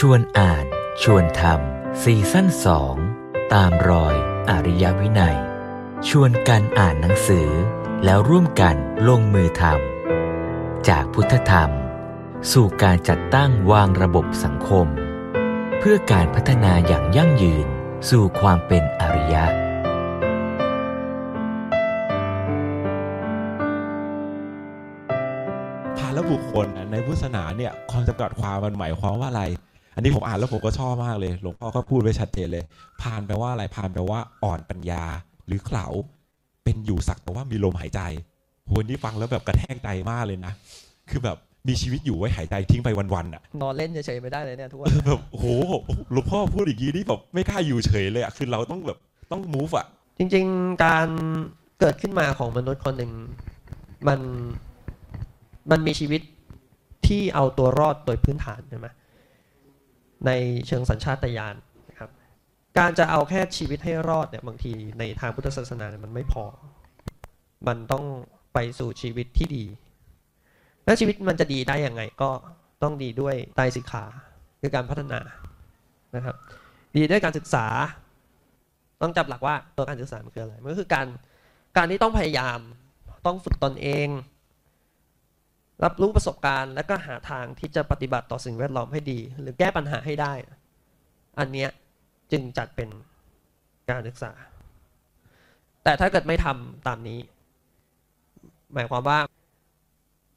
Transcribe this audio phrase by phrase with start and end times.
[0.00, 0.64] ชวนอ่าน
[1.02, 2.94] ชวนทำซีซั่นสอง
[3.54, 4.14] ตามรอย
[4.50, 5.38] อริยวินัย
[6.08, 7.48] ชวนกันอ่านหนังสือ
[8.04, 8.76] แล้วร่วมกัน
[9.08, 11.70] ลงมือทำจากพุทธธรรม
[12.52, 14.86] สู่การจัดตั้งวางระบบสังคม
[15.78, 17.66] เพื่อการพัฒนาอย่างยั่งยืน
[18.10, 19.44] สู่ความเป็นอริยะ
[25.96, 29.44] พาลบุคคลในพุทธศาสนาเนี่ยความจำกัดความมันหมายความว่าอะไร
[29.96, 32.64] อันนี้ผมอ่านแล้วผมก็ชอบมากเลย หลวงพ่อก็พูดไว้ชัดเจนเลย
[33.02, 35.02] พานแปลว่าอะไรพานแปลว่าอ่อนปัญญา
[35.46, 35.86] หรือเขลา
[36.64, 38.00] เป็นอยู่สักแต่ว่ามีลมหายใจ
[38.66, 40.52] โหนี่ฟังแล้วแบบกระแทกใจมากเลยนะ
[41.10, 41.36] คือแบบ
[41.68, 45.46] มีชีวิตอยู่ไว้หายใจทิ้งไปวันๆอะ นอนเล่นเฉยๆไม่ได้เลยเนี่ยทุกวันแบบโอ้โห
[46.12, 48.98] หลวงพ่อพูดอย่างนี้นี่แบบไม่กล้าอยู่เฉยเลยอะคือเราต้องแบบ
[49.30, 49.86] ต้อง move อะ
[50.18, 51.08] จริง ๆ การ
[51.80, 53.12] เกิดขึ้นมาของมนุษย์คนหนึ่ง
[54.08, 54.20] มัน
[55.70, 56.20] มันมีชีวิต
[57.06, 58.86] ที่เอาตัวรอดโดยพื้นฐานใช่ไหม
[60.26, 60.30] ใน
[60.66, 61.56] เชิงสัญชาตญาณ
[61.90, 62.10] นะครับ
[62.78, 66.44] การจะเอาแค่ชีวิตให้รอดเนี่ยบางทีในทางพุทธศาสนาเนี่ยมันไม่พอ
[67.68, 68.04] มันต้อง
[68.54, 69.64] ไปสู่ชีวิตที่ดี
[70.84, 72.30] แล้วชีวิตมันจะดีได้ยังไงก็
[72.82, 74.04] ต้องดีด้วยไตรสิกขา
[74.60, 75.20] คือการพัฒนา
[76.16, 76.36] นะครับ
[76.96, 77.66] ดีด้วยการศึกษา
[79.02, 81.06] ต้องจับหลักว่าตัวการศึกษามันคืออะไรมันก็คือการ
[81.76, 82.58] การที่ต้องพยายาม
[83.26, 84.08] ต้องฝึกตนเอง
[85.84, 90.32] รับรู้ประสบการณ์ แล้วก็หาทางที่จะปฏิบัติต่อสิ่งแวดล้อมให้ดี หรือแก้ปัญหาให้ได้
[91.38, 91.68] อันเนี้ย
[92.32, 92.88] จึงจัดเป็น
[93.90, 94.32] การศึกษา
[95.84, 97.20] แต่ถ้าเกิดไม่ทำตามนี้
[98.74, 99.18] หมายความว่า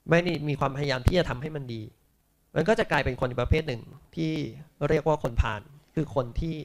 [0.09, 1.81] ไม่ได้มีความพยายามที่จะทำให้มันดี
[2.55, 3.81] มันก็จะกลายเป็นคนอีกประเภทหนึ่ง
[4.15, 4.31] ที่
[4.89, 5.61] เรียกว่าคนผ่าน
[5.95, 6.55] คือคนที่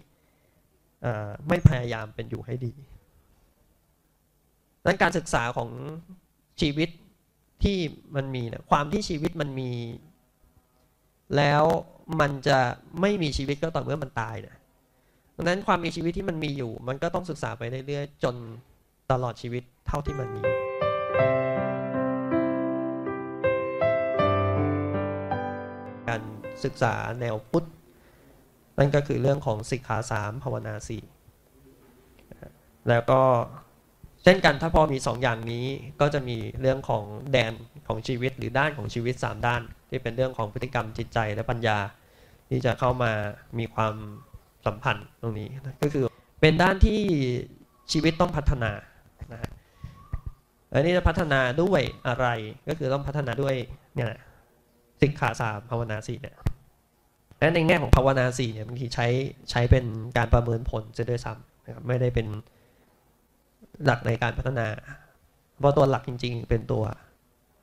[1.48, 2.72] ไม่พยายามเป็นอยู่ให้ดี
[4.80, 5.70] ดังนั้นการศึกษาของ
[6.60, 6.88] ชีวิต
[7.64, 7.78] ที่
[8.16, 9.70] มันมีนี่ยความที่ชีวิตมันมี
[11.36, 11.64] แล้ว
[12.20, 12.58] มันจะ
[13.00, 14.56] ไม่มีชีวิตก็ต่อเมื่อมันตายนะ
[15.36, 18.34] ดังนั้นความมีชีวิตที่มันมีอยู่ มันก็ต้องศึกษาไปเรื่อยๆจน
[19.10, 20.42] ตลอดชีวิตเท่าที่มันมี
[26.08, 26.22] การ
[26.64, 27.66] ศึกษาแนวพุทธ
[28.78, 31.02] นั่นก็คือเรื่องของสิกขาสามภาวนาสี่
[32.88, 33.20] แล้วก็
[34.24, 35.66] เช่นกันถ้าพอมีสองอย่างนี้
[36.00, 37.52] ก็จะมีเรื่องของแดน
[37.88, 41.78] ของชีวิตหรือด้านของชีวิตสามด้าน ที่เป็นเรื่องของพฤติกรรมจิตใจและปัญญา
[42.48, 43.12] ที่จะเข้ามา
[43.58, 43.94] มีความ
[44.66, 45.48] สัมพันธ์ตรงนี้
[45.82, 46.04] ก็คือ
[46.40, 47.00] เป็นด้านที่
[47.92, 48.72] ชีวิตต้องพัฒนา
[49.32, 49.50] นะ
[50.72, 52.26] อันนี้จะพัฒนาด้วยอะไร
[52.68, 53.54] ก็คือต้องพัฒนาด้วย
[53.94, 54.10] เนี่ย
[55.00, 56.36] สิกขาสามภาวนาสี่เนี่ย
[57.38, 59.06] และในแง่ของภาวนาสี่เนี่ยบางทีใช้
[59.50, 59.84] ใช้เป็น
[60.16, 62.26] การประเมินผลจะด้วยซ้ำนะครับไม่ได้เป็น
[63.84, 64.66] หลักในการพัฒนา
[65.60, 66.82] เพราะตัวหลักจริง ๆ เป็นตัว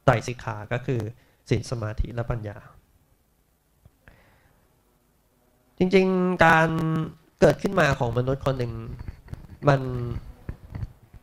[0.03, 1.01] ไตรสิกขาก็คือ
[1.49, 2.57] ศีลสมาธิและปัญญา
[5.77, 6.69] จริงๆการ
[7.39, 8.73] เกิดขึ้นมาของมนุษย์คนหนึ่ง
[9.69, 9.81] มัน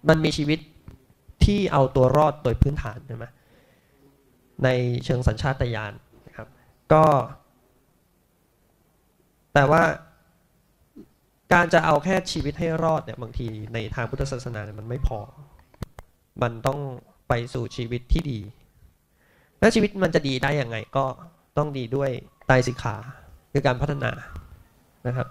[0.09, 0.59] มันมีชีวิต
[1.45, 3.25] ที่เอาตัวรอดโดยพื้นฐานใช่ไหม
[4.65, 4.69] ใน
[5.05, 5.93] เชิงสัญชาตญาณ
[6.27, 6.49] นะครับ
[6.93, 7.05] ก็
[9.55, 9.83] แต่ว่า
[11.53, 15.19] การจะเอาแค่ชีวิตให้รอดเนี่ยบางทีในทางพุทธศาสนาเนี่ยมันไม่พอ
[16.43, 16.79] มันต้อง
[17.29, 18.39] ไปสู่ชีวิตที่ดี
[19.61, 21.05] และชีวิตมันจะดีได้อยังไงก็
[21.59, 22.11] ต้องดีด้วย
[22.47, 22.97] ไตรสิกขา
[23.53, 24.11] คือการพัฒนา
[25.07, 25.27] นะครับ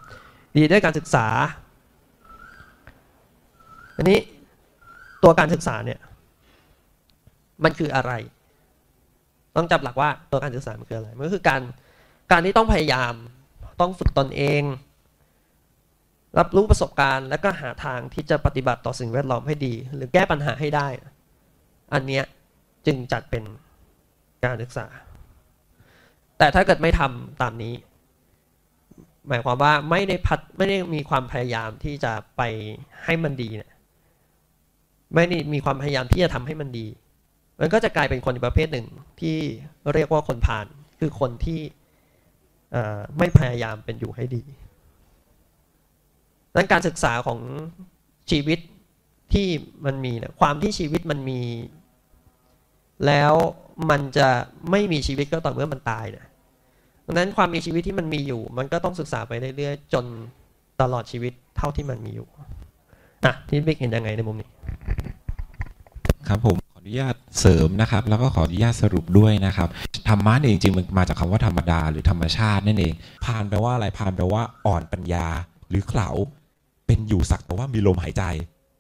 [0.58, 1.28] ดีด้วยการศึกษา
[3.98, 4.20] อันนี้
[5.24, 6.00] ตัวการศึกษาเนี่ย
[7.64, 8.12] มันคืออะไร
[9.56, 11.62] ต้องจับหลักว่าตัวการศึกษามันคืออะไร มันก็คือการ
[12.32, 13.14] การที่ต้องพยายาม
[13.82, 14.64] ต้องฝึกตนเอง
[16.38, 20.88] รับรู้ประสบการณ์แล้วก็หาทางที่จะปฏิบัติต่อสิ่งแวดล้อมให้ดี หรือแก้ปัญหาให้ได้
[21.94, 22.24] อันเนี้ย
[22.86, 23.44] จึงจัดเป็น
[24.44, 24.88] การศึกษา
[26.38, 27.74] แต่ถ้าเกิดไม่ทำตามนี้
[29.28, 32.42] หมายความว่าไม่ได้พัดไม่ได้มีความพยายามที่จะไป
[33.04, 33.72] ให้มันดีเนี่ย
[35.16, 36.88] ไม่ได้มีความพยายามที่จะทำให้มันดี
[37.60, 38.88] มันก็จะกลายเป็นคนประเภทหนึ่ง
[39.20, 39.38] ที่
[39.94, 40.66] เรียกว่าคนผ่าน
[41.00, 41.60] คือคนที่
[43.18, 44.44] ไม่พยายามเป็นอยู่ให้ดี
[46.58, 47.40] นั้นการศึกษาของ
[48.32, 48.60] ชีวิต
[49.34, 49.48] ที่
[49.86, 51.42] มันมีเนี่ยความที่ชีวิตมันมี
[53.06, 53.34] แล้ว
[53.90, 54.28] มันจะ
[54.72, 56.26] ไม่มีชีวิตก็ต่อเมื่อมันตายเนี่ย
[57.06, 60.06] ดังนั้นความมีชีวิตที่มันมีอยู่ มันก็ต้องศึกษาไปเรื่อยๆจน
[60.82, 62.28] ตลอดชีวิตเท่าที่มันมีอยู่
[63.26, 64.50] อะที่บิ๊กเห็นยังไงในมุมนี้
[66.28, 69.70] ครับผมขออนุญาตเสริมนะครับ แล้วก็ขออนุญาตสรุปด้วยนะครับ
[70.10, 72.94] ธรรมะเนี่ยจริงๆมันมาจากคำว่าธรรมดาหรือธรรมชาตินั่นเอง
[73.26, 75.28] พานแปลว่าอะไรพานแปลว่าอ่อนปัญญา
[75.70, 76.10] หรือเขลา
[76.88, 78.24] เป็นอยู่สักแต่ว่ามีลมหายใจ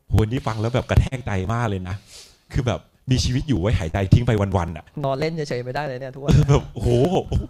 [0.10, 1.96] โหนี่ฟังแล้วแบบกระแทกใจมากเลยนะ
[2.54, 2.80] คือแบบ
[3.12, 6.90] มีชีวิตอยู่ไว้หายใจทิ้งไปวันๆอะ นอนเล่นเฉยๆไม่ได้เลยเนี่ยทุกวันแบบโอ้โห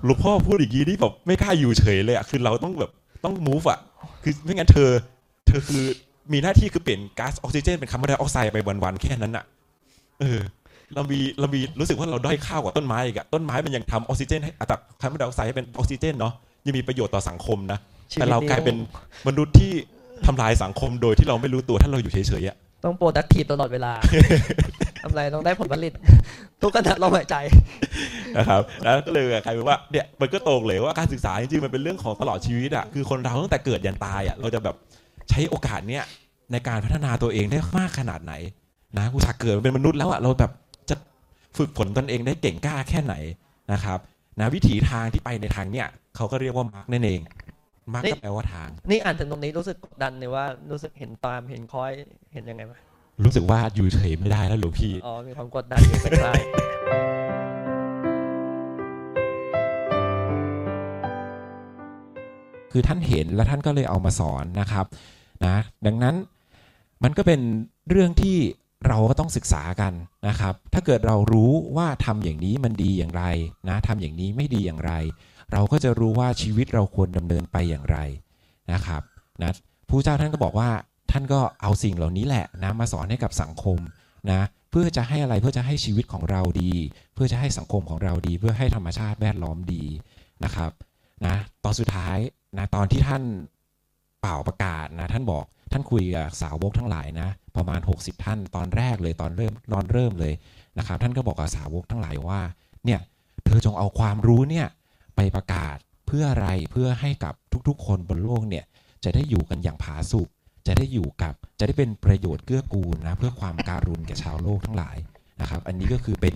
[0.06, 2.92] หลวงพ่อพูดอย่างนี้นี่แบบไม่กล้าอยู่เฉยเลยอะคือเราต้องแบบ
[3.24, 3.80] ต้อง move อะ
[4.24, 4.89] คือไม่งั้นเธอ
[5.48, 5.83] เธอคือ
[6.33, 9.45] มีหน้าที่คือเปลี่ยนก๊าซออกซิเจนเป็นคาร์บอนไดออกไซด์ไปวันๆแค่นั้นอะ
[10.19, 10.39] เออ
[10.95, 16.33] เรามีเรามีรู้สึกว่าเราด้อยค่ากว่าต้นไม้อีกอะต้นไม้มันยังทำออกซิเจนให้อัตราคาร์บอนไดออกไซด์ให้เป็นออกซิเจนเนาะ
[16.65, 17.80] ยังมีประโยชน์ต่อสังคมนะ
[18.12, 18.75] ชีวิแต่ตเรากลายเป็น
[19.27, 19.74] มนุษย์ที่
[20.25, 23.93] ทำลายสังคมโดยที่เราไม่รู้ตัวถ้าเราอยู่เฉยๆอะต้องโปรดักทีฟตลอดเวลา
[25.03, 25.93] ทำไรต้องได้ผลผลิต
[26.61, 27.35] ทุกขณะลมหายใจ
[28.37, 34.75] นะครับแล้วก็เลยกลายเป็นว่าเนี่ยมันก็ตรงเลยว่าการศึกษาจริงๆมันเป็นเรื่องของตลอดชีวิตอะคือคนเราตั้งแต่เกิดยันตายอะเราจะแบบ
[35.29, 36.03] ใช้โอกาสเนี้ย
[36.51, 38.33] ในการพัฒนาตัวเองได้มากขนาดไหน
[38.97, 40.51] นะกูชาเกิดมาเป็นมนุษย์แล้วอะเราแบบ
[40.89, 40.95] จะ
[41.57, 43.15] ฝึกฝนตนเองได้เก่งกล้าแค่ไหน
[43.73, 43.99] นะครับ
[44.39, 47.21] นะวิถีทางที่ไปในทางเนี้ยเขาก็เรียกว่ามาร์กนั่นเอง
[47.94, 51.92] มาร์กนี่ก็แปลว่าทาง นี่อ่านถึงตรงนี้รู้สึกกดดันเลยว่ารู้สึกเห็นตามเห็นคอย
[52.34, 52.74] เห็นยังไงไหม
[53.24, 56.34] รู้สึกว่าอยู่เฉยไม่ได้แล้วหลวงพี่อ๋อมีความกดดันอยู่ใกล้
[62.72, 64.86] คือท่านเห็นแล้วท่านก็เลยเอามาสอนนะครับ
[65.45, 66.16] นะดังนั้น
[67.04, 67.39] มันก็เป็น
[67.89, 68.38] เรื่องที่
[68.88, 69.94] เราก็ต้องศึกษากัน
[70.28, 73.24] นะครับ ถ้าเกิดเรารู้ว่าทำอย่างนี้มันดีอย่างไร
[73.69, 74.94] นะทำอย่างนี้ไม่ดีอย่างไร
[75.51, 77.97] เราก็จะรู้ว่าชีวิตเราควรดำเนินไปอย่างไร
[78.73, 79.01] นะครับ
[79.41, 79.51] นะ
[79.89, 80.69] ผู้เจ้าท่านก็บอกว่า
[81.11, 83.77] ท่านก็เอาสิ่งเหล่านี้แหละนะมาสอนให้กับสังคม
[84.31, 84.41] นะ
[84.71, 86.73] เพื่อจะให้อะไรเพื่อจะให้ชีวิตของเราดี
[87.13, 89.83] เพื่อจะให้สังคมของเราดี เพื่อให้ธรรมชาติแวดล้อมดี
[90.44, 90.71] นะครับ
[91.25, 92.17] นะตอนสุดท้าย
[92.57, 93.23] นะตอนที่ท่าน
[94.21, 100.33] เป่าประกาศนะท่านบอกท่านคุยกับสาวกทั้งหลายนะประมาณ 60 ท่านตอนแรกเลยตอนเริ่มตอนเริ่มเลย
[100.77, 102.39] นะครับท่านก็บอกกับสาวกทั้งหลายว่า
[102.85, 103.00] เนี่ย
[103.45, 104.67] เธอจงเอาความรู้เนี่ย
[105.17, 105.77] ไปประกาศ
[106.07, 107.33] เพื่ออะไรเพื่อให้กับ
[107.67, 108.65] ทุกๆ คนบนโลกเนี่ย
[109.03, 110.27] จะได้อยู่กันอย่างผาสุก
[110.67, 114.97] จะได้อยู่กับจะได้เป็นประโยชน์เกื้อกูลนะเพื่อความการุณแก่ชาวโลกทั้งหลาย
[115.41, 116.35] นะครับ อันนี้ก็คือเป็น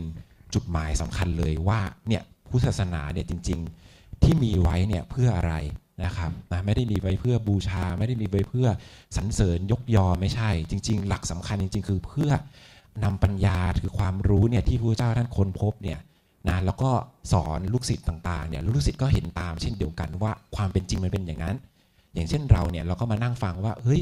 [0.53, 3.59] จุดหมายสำคัญเลยว่าเนี่ยพุทธศาสนาเนี่ยจริง
[3.91, 5.53] ๆที่มีไว้เนี่ยเพื่ออะไร
[6.03, 8.67] นะครับนะไม่ได้มีไว้เพื่อบูชา ไม่ได้มีไว้เพื่อ
[9.17, 12.31] สรรเสริญยกยอไม่ใช่ จริง ๆ หลักสำคัญจริง ๆ คือเพื่อ
[13.03, 15.99] นำปัญญาคือความรู้เนี่ยที่พระเจ้าท่านค้นพบเนี่ย
[16.49, 16.91] นะแล้วก็
[17.31, 21.55] สอนลูกศิษย์ต่างๆเนี่ยลูกศิษย์ก็เห็นตามเช่นเดียวกันว่าความเป็นจริงมันเป็นอย่างนั้น
[22.13, 24.01] อย่างเช่นเราเนี่ยเราก็มานั่งฟังว่าเฮ้ย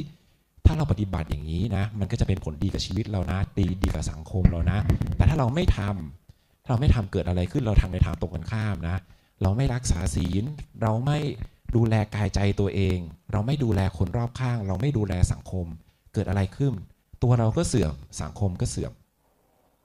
[0.65, 4.77] ถ้าเราปฏิบัติอย่างนี้นะมันก็จะเป็นผลดีกับชีวิตเรานะดีดีกับสังคมเรานะ
[5.15, 8.97] แต่ถ้าเราไม่ทำถ้าเราไม่ทำเกิดอะไรขึ้นเราทำในทางตรงกันข้ามนะ
[9.41, 10.43] เราไม่รักษาศีล
[10.81, 11.19] เราไม่
[11.75, 12.97] ดูแลกายใจตัวเอง
[13.31, 15.65] เราไม่ดูแลคนรอบข้าง เราไม่ดูแลสังคม
[16.13, 16.73] เกิดอะไรขึ้น
[17.23, 18.93] ตัวเราก็เสื่อมสังคมก็เสื่อม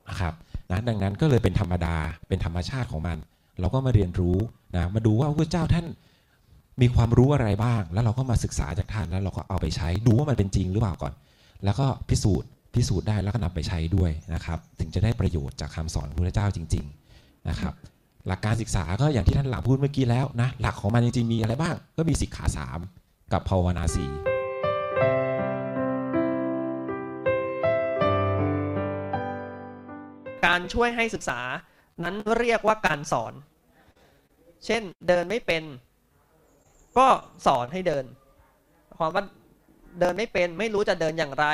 [0.08, 0.34] นะครับ
[0.70, 1.96] นะดังนั้นก็เลยเป็นธรรมดา
[2.28, 3.18] เป็นธรรมชาติของมัน
[3.60, 4.36] เราก็มาเรียนรู้
[4.76, 5.86] นะมาดูว่าพระเจ้าท่าน
[6.80, 11.12] มีความรู้อะไรบ้าง แล้วเราก็มาศึกษาจากท่านแล้วเราก็เอาไปใช้ดูว่ามันเป็นจริงหรือเปล่าก่อน
[11.64, 16.84] แล้วก็พิสูจน์พิสูจน์ได้แล้วก็นำไปใช้ด้วยนะครับ ถึงจะได้ประโยชน์จากคำสอนพระเจ้าจริง
[17.16, 17.72] ๆนะครับ
[18.26, 22.78] หลักการศึกษาก็อย่างที่ท่านหลังพูดเมื่อกี้แล้วนะหลักของมันจริงๆมีอะไรบ้าง ก็มีสิกขาสาม
[23.32, 24.33] กับภาวนาสี่
[30.74, 31.40] ช่วยให้ศึกษา
[32.04, 33.32] นั้นเรียกว่าการสอน
[34.66, 35.62] เช่นเดินไม่เป็น
[36.98, 37.06] ก็
[37.46, 38.04] สอนให้เดิน
[38.98, 39.24] ความว่า
[40.00, 41.46] เดินไม่เป็นไม่รู้จะเดินอย่างไร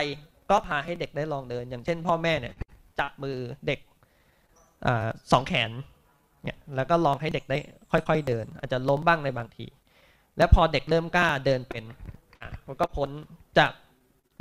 [0.50, 2.54] ก็พาให้เด็กได้ลองเดิน อย่างเช่น พ่อแม่เนี่ย
[3.00, 3.80] จับมือเด็ก
[4.86, 4.88] อ
[5.32, 5.70] สองแขน
[6.44, 7.58] เนี่ยแล้วก็ลองให้เด็กได้
[7.90, 9.66] ค่อย ๆ เดิน อาจจะล้มบ้างในบางที
[10.38, 11.84] แล้วพอเด็กเริ่มกล้าเดินเป็น
[12.40, 13.10] อะมันก็พ้น
[13.58, 13.72] จาก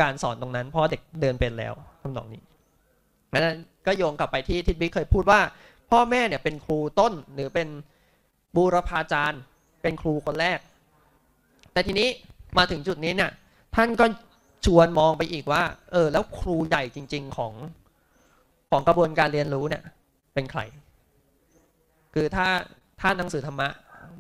[0.02, 2.42] การสอนตรงนั้น เพราะเด็กเดินเป็นแล้วทำนองนี้
[3.38, 5.42] นั้นก็โยงกลับไปที่ทิดบิ๊กเคยพูดว่า
[5.90, 7.68] พ่อแม่เนี่ยเป็นครูต้นหรือเป็น
[8.56, 9.42] บูรพาจารย์
[9.82, 10.60] เป็นครูคนแรก
[11.74, 12.08] แต่ทีนี้
[12.58, 13.32] มาถึงจุดนี้เนี่ย
[13.76, 14.06] ท่านก็
[14.66, 17.54] ชวนมองไปอีกว่า เออ แล้วครูใหญ่จริง ๆของ
[18.72, 19.84] ของกระบวนการเรียนรู้เนี่ย
[20.34, 20.62] เป็นใคร
[22.14, 22.48] คือถ้า
[23.00, 23.68] ถ้าหนังสือธรรมะ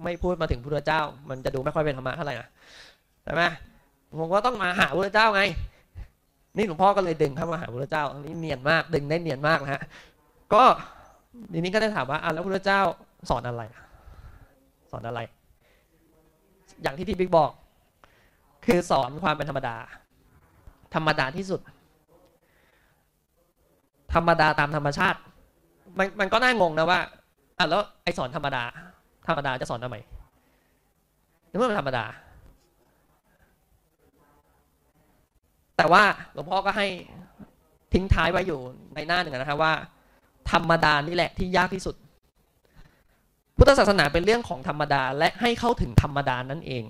[0.04, 2.48] ไม่พูดมาถึงพระเจ้า มันจะดูไม่ค่อยเป็นธรรมะเท่าไหร่นะ
[3.24, 3.44] ใช่ไหม
[4.20, 5.42] ผมก็ต้องมาหาพระเจ้าไง
[6.58, 9.82] นี่หลวงพ่อก็เลยดึงเข้ามาหาพระเจ้าอันนี้เนียนมากดึงได้เนียนมากนะฮะ
[10.54, 10.64] ก็
[11.54, 12.82] ทีนี้ก็ได้ถามว่าอะแล้วพระเจ้า
[13.30, 13.64] สอนอะไร
[14.92, 15.20] สอนอะไร
[16.84, 17.52] อย่างที่ที่บิ๊กบอก
[18.66, 19.76] คือสอนความเป็นธรรมดา
[20.96, 21.62] ธรรมดาที่สุด
[24.14, 25.20] ธรรมดาตามธรรมชาติ
[25.98, 27.00] มันมันก็น่างงนะว่า
[27.58, 28.64] อะแล้วไอสอนธรรมดา
[29.28, 29.98] ธรรมดาจะสอนทำไม
[31.50, 32.06] นเมื่อมันธรรมดา
[35.80, 36.88] แต่ว่าหลวงพ่อก็ให้
[37.94, 38.60] ทิ้งท้ายไว้อยู่
[38.96, 39.74] ในหน้าหนึ่งนะครับว่า
[40.52, 41.96] ธรรมดานี่แหละที่ยากที่สุด
[43.58, 46.84] พุทธศาสนาเป็นเรื่องของธรรมดาและให้เข้าถึงธรรมดานั่นเอง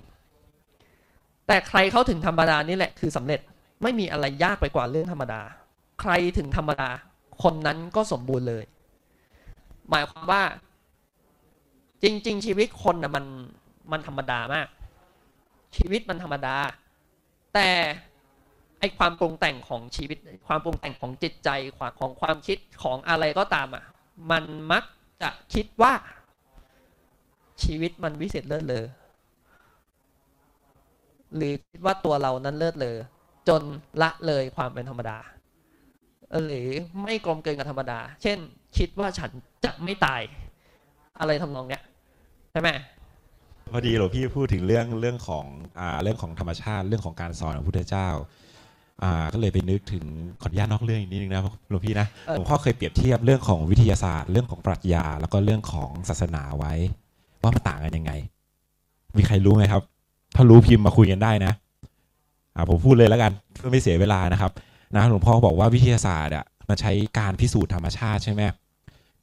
[1.46, 3.40] แต่ใครเข้าถึงธรรมดานี่แหละคือสำเร็จ
[3.82, 5.40] ไม่มีอะไรยากไปกว่าเรื่องธรรมดา
[6.00, 6.88] ใครถึงธรรมดา
[7.42, 8.64] คนนั้นก็สมบูรณ์เลย
[9.90, 10.42] หมายความว่า
[12.02, 13.24] จริง ๆ ชีวิตคนนะมัน
[13.92, 14.66] มันธรรมดามาก
[15.76, 16.56] ชีวิตมันธรรมดา
[17.54, 17.68] แต่
[18.80, 23.84] ไอความปรุงแต่งของชีวิต ความปรุงแต่งของจิตใจความของความคิดของอะไรก็ตามอะ
[24.30, 24.84] มันมัก
[25.22, 25.92] จะคิดว่า
[27.62, 28.86] ชีวิตมันวิเศษเลิศเลอ
[31.36, 32.96] หรือคิดว่าตัวเรานั้นเลิศเลอ
[33.48, 33.62] จน
[34.02, 35.18] ละเลยความเป็นธรรมดา
[36.46, 36.68] หรือ
[37.02, 38.38] ไม่กลมเกินกับธรรมดา เช่น
[38.78, 39.30] คิดว่าฉัน
[39.64, 40.20] จะไม่ตาย
[41.20, 41.82] อะไรทำนองเนี้ย
[42.52, 42.70] ใช่ไหม
[43.72, 45.46] พอดีหลวงพี่พูดถึงเรื่องเรื่องของ
[45.80, 48.08] อ่าเรื่องของธรรมชาติเรื่องของการสอนของพุทธเจ้า
[49.32, 50.04] ก็เลยไปนึกถึง
[50.42, 56.72] ขออนุญาตนอกเรื่องอีกนิดนึงนะหลวงพี่นะเออหลวงพ่อเคยเปรียบเทียบเรื่องของวิทยาศาสตร์ เรื่องของปรัชญา แล้วก็เรื่องของศาสนาไว้
[57.42, 58.12] ว่ามันต่างกันยังไง
[59.18, 59.82] มีใครรู้ไหมครับ
[60.36, 61.52] ถ้ารู้พิมพ์มาคุยกันได้นะ
[62.54, 64.52] อ่าผมพูดเลยแล้วกันเพื่อไม่เสียเวลานะครับ
[64.96, 68.42] นะหลวงพ่อบอกว่าวิทยาศาสตร์อะมันใช้การพิสูจน์ธรรมชาติใช่ไหม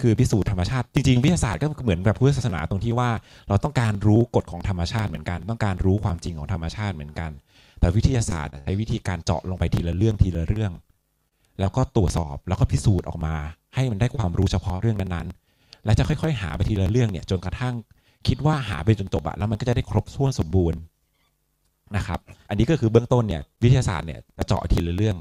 [0.02, 3.10] คือพิสูจน์ธรรมชาติ จริงๆวิทยาศาสตร์ก็เหมือนแบบพุทธศาสนาตรงที่ว่า
[3.48, 7.32] เราต้องการรู้กฎของธรรมชาติเหมือนกัน ต้องการรู้ความจริงของธรรมชาติเหมือนกัน
[7.80, 10.72] แต่วิทยาศาสตร์ใช้วิธีการเจาะลงไปทีละเรื่องทีละเรื่อง
[11.60, 13.36] แล้วก็ตรวจสอบแล้วก็พิสูจน์ออกมา
[13.76, 17.76] ให้มันได้ความรู้เฉพาะเรื่องนั้นๆ แล้วจะค่อยๆ หาไปทีละเรื่องเนี่ยจนกระทั่ง
[18.28, 20.80] คิดว่าหาไปจนจบอะแล้วมันก็จะได้ครบถ้วนสมบูรณ์
[21.96, 22.20] นะครับ
[22.50, 25.18] อันนี้ก็คือเบื้องต้นเนี่ยวิทยาศาสตร์เนี่ยจะเจาะทีละเรื่อง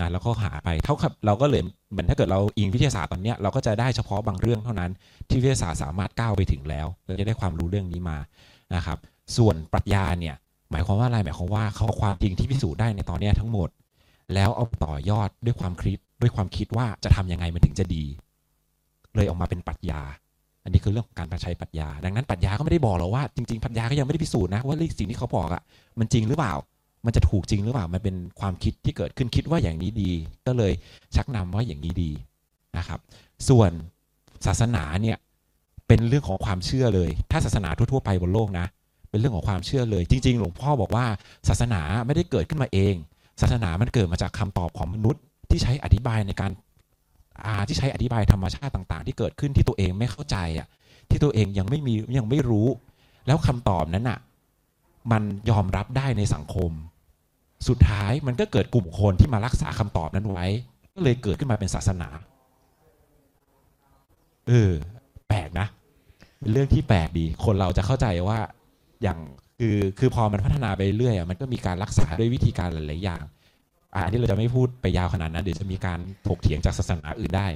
[0.00, 4.90] นะแล้วก็หาไปเท่ากับเราก็เลยเหมือนถ้าเกิดเราอิงวิทยาศาสตร์ตอนเนี้ยเราก็จะได้เฉพาะบางเรื่องเท่านั้น
[5.28, 8.18] ที่วิทยาศาสตร์สามารถก้าวไปถึงแล้วเราจะได้ความรู้เรื่องนี้มา
[8.74, 8.98] นะครับ
[9.36, 10.34] ส่วนปรัชญาเนี่ย
[10.70, 13.68] หมายความว่าอะไรหมายความว่าเขาความจริงที่พิสูจน์ได้ในตอนนี้ทั้งหมด
[14.34, 18.04] แล้วเอาต่อยอดด้วยความคิดด้วยความคิดว่าจะทำยังไงมันถึงจะดี
[19.14, 20.00] เลยออกมาเป็นปรัชญา
[20.64, 25.62] อันนี้คือเรื่องของการใช้ปรัชญา ดังนั้นปรัชญาก็ไม่ได้บอกหรอกว่าจริงๆปรัชญาก็ยังไม่ได้พิสูจน์นะว่าสิ่งที่เขาบอกอะ
[25.98, 26.54] มันจริงหรือเปล่า
[27.06, 30.10] มันจะถูกจริงหรือเปล่ามันเป็นความคิดที่เกิดขึ้นคิดว่าอย่างนี้ดี
[30.46, 30.72] ก็เลย
[31.14, 32.10] ชักนำว่าอย่างนี้ดี
[32.76, 33.00] นะครับ
[33.48, 33.70] ส่วน
[34.46, 35.16] ศาสนาเนี่ย
[35.88, 38.66] เป็นเรื่องของความเชื่อเลย ถ้าศาสนาทั่วๆไปบนโลกนะ
[39.10, 41.06] เป็นเรื่องของความเชื่อเลย จริง ๆ หลวงพ่อบอกว่า
[41.48, 42.94] ศาสนาไม่ได้เกิดขึ้นมาเอง
[43.40, 46.50] ศาสนามันเกิดมาจากคำตอบของมนุษย์ ที่ใช้อธิบายในการ
[47.44, 50.66] อ่าที่ใช้อธิบายธรรมชาติต่าง ๆ ที่เกิดขึ้นที่ตัวเองไม่เข้าใจอะ
[51.10, 52.68] ที่ตัวเองยังไม่มียังไม่รู้
[53.26, 54.18] แล้วคำตอบนั้นอะ
[55.12, 56.70] มันยอมรับได้ในสังคม
[57.68, 60.46] สุดท้ายมันก็เกิดกลุ่มคนที่มารักษาคำตอบนั้นไว้
[60.94, 62.08] ก็เลยเกิดขึ้นมาเป็นศาสนา
[64.48, 64.72] เออ
[65.28, 65.66] แปลกนะ
[66.38, 68.38] เป็นเรื่องที่แปลกดี คนเราจะเข้าใจว่า
[69.02, 69.18] อย่าง
[69.58, 73.22] คือคือพอมันพัฒนาไปเรื่อยอะมันก็มีการรักษาด้วยวิธีการหลายๆอย่าง
[73.94, 77.48] อ่าอันนี้เราจะไม่พูดไปยาวขนาดนั้นเดี๋ยวจะมีการถกเถียงจากศาสนาอื่นได้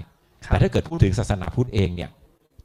[0.47, 2.11] แต่ถ้าเกิดพูดถึงศาสนาพุทธเองเนี่ย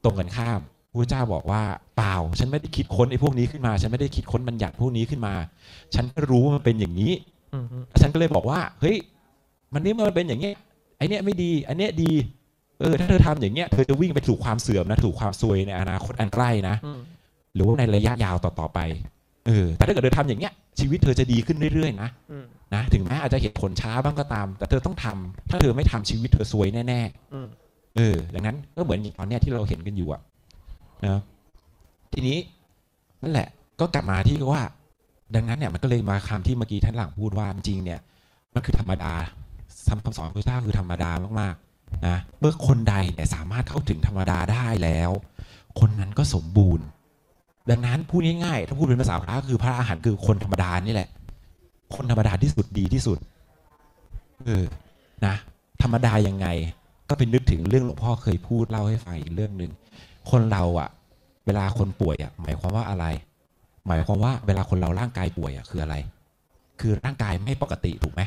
[0.04, 0.60] ตรงกันข้าม
[0.92, 1.62] พระเจ้าบอกว่า
[1.96, 5.34] เปล่า ฉันไม่ได้คิดค้นไอ้พวกนี้ขึ้นมา ฉันไม่ได้คิดค้นบัญญัติพวกนี้ขึ้นมา
[5.94, 7.12] ฉันก็รู้ว่ามันเป็นอย่างนี้
[7.54, 8.96] อืมฮึฉันก็เลยบอกว่า เฮ้ย
[9.72, 10.54] มันนี่มันเป็นอย่างเงี้ย
[10.98, 12.12] ไอเนี้ยไม่ดี อันเนี้ยดี
[12.80, 17.00] เออ ถ้าเธอทำอย่างเงี้ย เธอจะวิ่งไปถูกความเสื่อมนะ ถูกความซวยในอนาคตอันใกล้นะอืม
[17.58, 18.78] หรือว่าในระยะยาวต่อๆไป
[19.46, 27.00] เออแต่ถ้าเกิดเธอทำอย่างเงี้ยชีวิตเธอจะดีขึ้นเรื่อยๆนะอืมนะถึงแม้อาจจะเห็นผลช้าบ้างก็ตาม แต่เธอต้องทำถ้าเธอไม่ทำชีวิตเธอซวยแน่
[27.34, 30.20] อืมๆเออดังนั้นก็เหมือนอย่างตอนเนี้ยที่เราเห็นกันอยู่อะ
[31.06, 31.20] นะ
[32.12, 32.38] ทีนี้
[33.22, 33.48] นั่นแหละ
[33.80, 34.62] ก็กลับมาที่ว่า
[35.34, 38.00] ดังนั้นเนี่ยมันก็เลยมาคำที่เมื่อกี้ท่านหลังพูดว่าจริงๆเนี่ย
[38.54, 39.12] มันคือธรรมดา
[39.88, 41.10] คำคำสอนของพระเจ้าคือธรรมดา
[41.40, 45.10] มากๆนะเมื่อคนใดเนี่ยสามารถเข้าถึงธรรมดาได้แล้ว
[45.80, 46.86] คนนั้นก็สมบูรณ์
[47.70, 51.08] ดังนั้นพูดง่ายๆถ้าพูดเป็นภาษาพระก็คือพระอาหารคือคนธรรมดานี่แหละ
[51.94, 53.18] คนธรรมดาที่สุดดีที่สุด
[54.46, 54.64] เออ
[55.26, 55.34] นะ
[55.82, 56.46] ธรรมดายังไง
[57.08, 59.70] ก็เป็นนึกถึงเรื่องหลวงพ่อเคยพูดเล่าให้ฟังอีกเรื่องหนึ่ง
[60.30, 60.88] คนเราอะ
[61.46, 63.04] เวลาคนป่วยอะหมายความว่าอะไร
[63.86, 65.96] หมายความว่าเวลาคนเราร่างกายป่วยอะคืออะไร
[66.80, 68.22] คือร่างกายไม่ปกติถูกไหม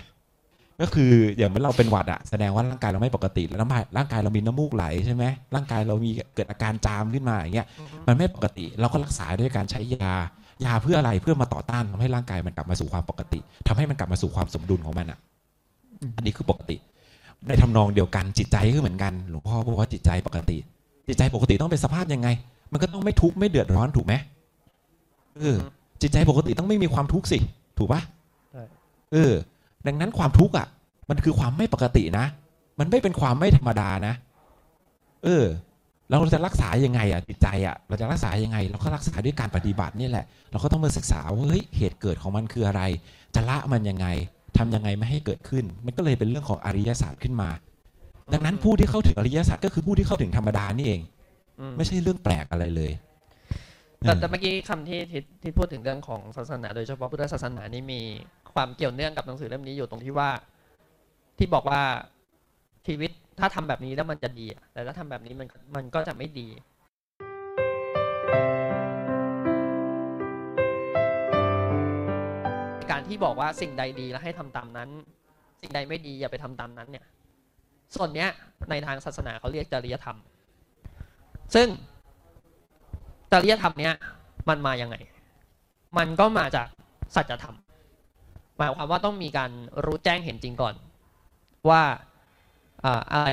[0.81, 5.23] ก็คืออย่างเมื่อเราเป็นหวัดอะแสดงว่าร่างกายเราไม่ปกติแล้วน้ำลายร่างกายเรามีน้ำมูกไหลใช่ไหม
[5.55, 7.67] ร่างกายเรามีเกิดอาการจามขึ้นมาอย่างเงี้ย
[8.07, 10.13] มันไม่ปกติเราก็รักษาด้วยการใช้ยา
[10.65, 15.19] ยาเพื่ออะไรเพื่อมาต่อต้านทำให้ร่างกายมันกลับมาสู่ความปกติทำให้มันกลับมาสู่ความสมดุลของมันอะ
[16.15, 16.77] อันนี้คือปกติ
[17.47, 20.57] ในทำนองเดียวกันจิตใจก็เหมือนกันหลวงพ่อบอกว่าจิตใจปกติ
[21.07, 22.27] จิตใจปกติต้องเป็นสภาพยังไง
[22.71, 24.13] มันก็ต้องไม่ทุกข์ไม่เดือดร้อนถูกไหม
[25.37, 25.57] เออ
[26.01, 27.37] จิตใจปกติต้องไม่มีความทุกข์สิ
[27.77, 28.01] ถูกปะ
[28.51, 28.63] ใช่
[29.13, 29.33] เออ
[29.87, 30.67] ดังนั้นความทุกข์อะ
[31.09, 32.25] มันคือความไม่ปกตินะ
[32.79, 34.13] มันไม่เป็นความไม่ธรรมดานะ
[35.23, 35.45] เออ
[36.09, 42.81] เราจะรักษายังไงอะจิตใจอะเราจะรักษายังไง เราก็รักษาด้วยการปฏิบัตินี่แหละ เราก็ต้องมาศึกษาว่าเฮ้ยเหตุเกิดของมันคืออะไร
[43.35, 44.07] จะละมันยังไง
[44.57, 47.49] ทำยังไงไม่ให้เกิดขึ้น มันก็เลยเป็นเรื่องของอริยศาสตร์ขึ้นมา
[48.33, 51.01] ดังนั้นผู้ที่เข้าถึงอริยศาสตร์ก็คือผู้ที่เข้าถึงธรรมดานี่เอง
[51.59, 52.91] อืมไม่ใช่เรื่องแปลกอะไรเลย
[53.99, 58.01] แต่แต่เมื่อกี้คำที่ที่ที่พูดถึงเรื่องของศาสนา โดยเฉพาะพุทธศาสนานี่มี
[58.55, 60.29] ความเกี่ยวเนื่องกับหนังสือเล่มนี้อยู่ตรงที่ว่า
[61.37, 61.81] ที่บอกว่า
[62.87, 66.47] ชีวิตถ้าทำแบบนี้แล้วมันจะดี แต่ถ้าทำแบบนี้มันมันก็จะไม่ดี
[72.91, 74.89] การที่บอกว่าสิ่งใดดีแล้วให้ทำตามนั้น
[75.61, 77.05] สิ่งใดไม่ดีอย่าไปทำตามนั้นเนี่ย
[77.95, 78.29] ส่วนเนี้ย
[78.69, 80.17] ในทางศาสนาเขาเรียกจริยธรรม
[81.55, 81.67] ซึ่ง
[83.31, 83.93] จริยธรรมเนี้ย
[84.49, 84.95] มันมายังไง
[85.97, 86.67] มันก็มาจาก
[87.15, 87.55] สัจธรรม
[88.61, 89.51] มายความว่าต้องมีการ
[89.85, 90.73] รู้แจ้งเห็นจริงก่อน
[91.69, 91.81] ว่า
[93.13, 93.29] อะไร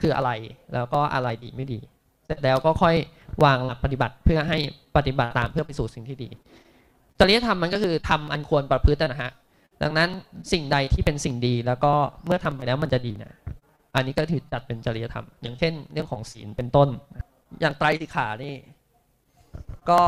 [0.00, 0.30] คืออะไร
[0.74, 1.78] แล้วก็อะไรดีไม่ดี
[2.26, 2.96] เสร็จแล้วก็ค่อย
[3.44, 4.58] วางหลักปฏิบัติเพื่อให้
[4.96, 6.28] ปฏิบัติตามเพื่อไปสู่สิ่งที่ดี
[7.18, 9.30] จริยธรรมมันก็คือทำอันควรประพฤตินะฮะ
[9.82, 10.08] ดังนั้น
[10.52, 11.92] สิ่งใดที่เป็นสิ่งดีแล้วก็
[12.24, 13.32] เมื่อทำไปแล้วมันจะดีนะ
[13.94, 16.88] อันนี้ก็ถือจัดเป็นจริยธรรม อย่างเช่น เรื่องของศีลเป็นต้น
[17.60, 18.54] อย่างไตรสิกขานี่
[19.90, 20.00] ก็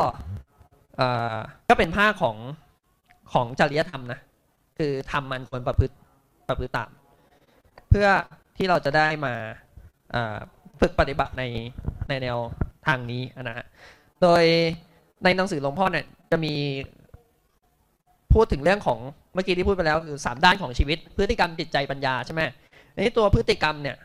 [1.68, 2.37] ก็เป็นภาของ
[3.32, 4.20] ของจริยธรรมนะ
[4.78, 5.95] คือทำมันควรประพฤติ
[6.49, 6.90] ประพฤติตาม
[7.90, 8.09] เพื่อ
[8.56, 9.35] ที่เราจะได้มา
[10.80, 11.45] ฝึกปฏิบัติใน
[12.09, 12.38] ในแนว
[12.87, 13.66] ทางนี้นะฮะ
[14.23, 14.42] โดย
[15.25, 16.54] ในหนังสือหลวงพ่อเนี่ยจะมี
[18.33, 18.99] พูดถึงเรื่องของ
[19.35, 22.42] เมื่อกี้ที่พูดไปแล้วคือสามด้านของชีวิต พฤติกรรมจิตใจปัญญาใช่ไหม
[22.97, 23.97] ในตัวพฤติกรรมเนี่ย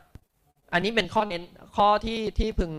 [0.73, 1.43] อันนี้เป็นข้อเน้น
[1.75, 2.71] ข้อที่ที่พึง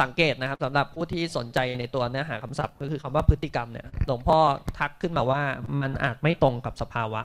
[0.00, 4.38] สังเกตนะครับสำหรับผู้ที่สนใจในตัวเนื้อหาคำศัพท์ก็คือคำว่าพฤติกรรมเนี่ยหลวงพ่อ
[4.78, 5.40] ทักขึ้นมาว่า
[5.80, 7.20] มันอาจไม่ตรงกับสภาวะ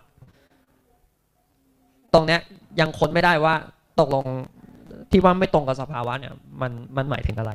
[2.14, 2.42] ตรงเนี้ย
[2.80, 3.56] ยังค้นไม่ได้ว่า
[4.00, 4.26] ตกลง
[5.12, 7.54] ที่ว่าไม่ตรงกับสภาวะเนี่ยมันมันหมายถึงอะไร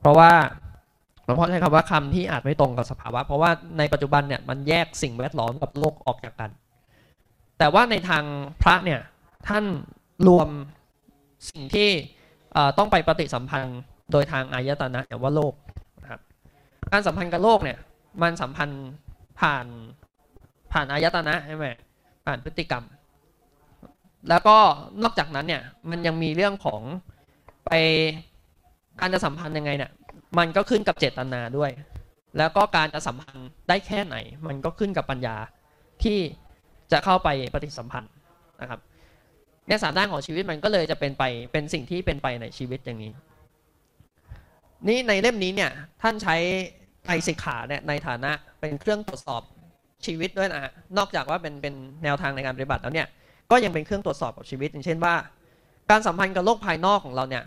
[0.00, 0.30] เพราะว่า
[1.24, 6.50] หลวงพ่อใช้คำว่าคำที่อาจไม่ตรงกับสภาวะ เพราะว่าในปัจจุบันเนี่ยมันแยกสิ่งแวดล้อมกับโลกออกจากกัน
[7.58, 8.24] แต่ว่าในทาง
[8.62, 9.00] พระเนี่ย
[9.48, 9.64] ท่าน
[10.28, 10.48] รวม
[11.50, 11.90] สิ่งที่
[12.78, 13.78] ต้องไปปฏิสัมพันธ์
[14.12, 15.54] โดยทางอายตนะเนี่ยว่าโลก
[16.02, 16.20] นะครับ
[16.92, 17.78] การสัมพันธ์กับโลกเนี่ย
[18.22, 18.84] มันสัมพันธ์
[19.40, 19.66] ผ่าน
[20.72, 21.66] ผ่านอายตนะใช่ไหม
[22.26, 22.84] ผ่านพฤติกรรม
[24.28, 24.56] แล้วก็
[25.02, 26.80] นอกจากนั้นเนี่ยมันยังมีเรื่องของ
[27.66, 27.72] ไป
[29.00, 29.90] การจะสัมพันธ์ยังไงเนี่ย
[30.38, 31.70] มันก็ขึ้นกับเจตนาด้วย
[32.38, 35.36] แล้วก็การจะสัมพันธ์ได้แค่ไหน มันก็ขึ้นกับปัญญา
[36.02, 36.18] ที่
[36.92, 38.12] จะเข้าไปปฏิสัมพันธ์
[38.60, 38.80] นะครับ
[39.68, 43.12] ในสามด้านของชีวิตมันก็เลยจะเป็นไปเป็นสิ่งที่เป็นไปในชีวิตอย่างนี้
[44.88, 45.70] นี่ในเล่มนี้เนี่ย
[46.02, 46.36] ท่านใช้
[47.04, 49.42] ไตรสิกขาเนี่ยในฐานะเป็นเครื่องตรวจสอบ
[50.06, 51.74] ชีวิตด้วยนะฮะนอกจากว่าเป็นเป็น
[52.04, 53.06] แนวทางในการปฏิบัติแล้วเนี่ย
[53.50, 55.14] ก็ยังเป็นเครื่องตรวจสอบกับชีวิต อย่างเช่นว่า
[55.90, 57.44] การสัมพันธ์กับโลกภายนอกของเราเนี่ย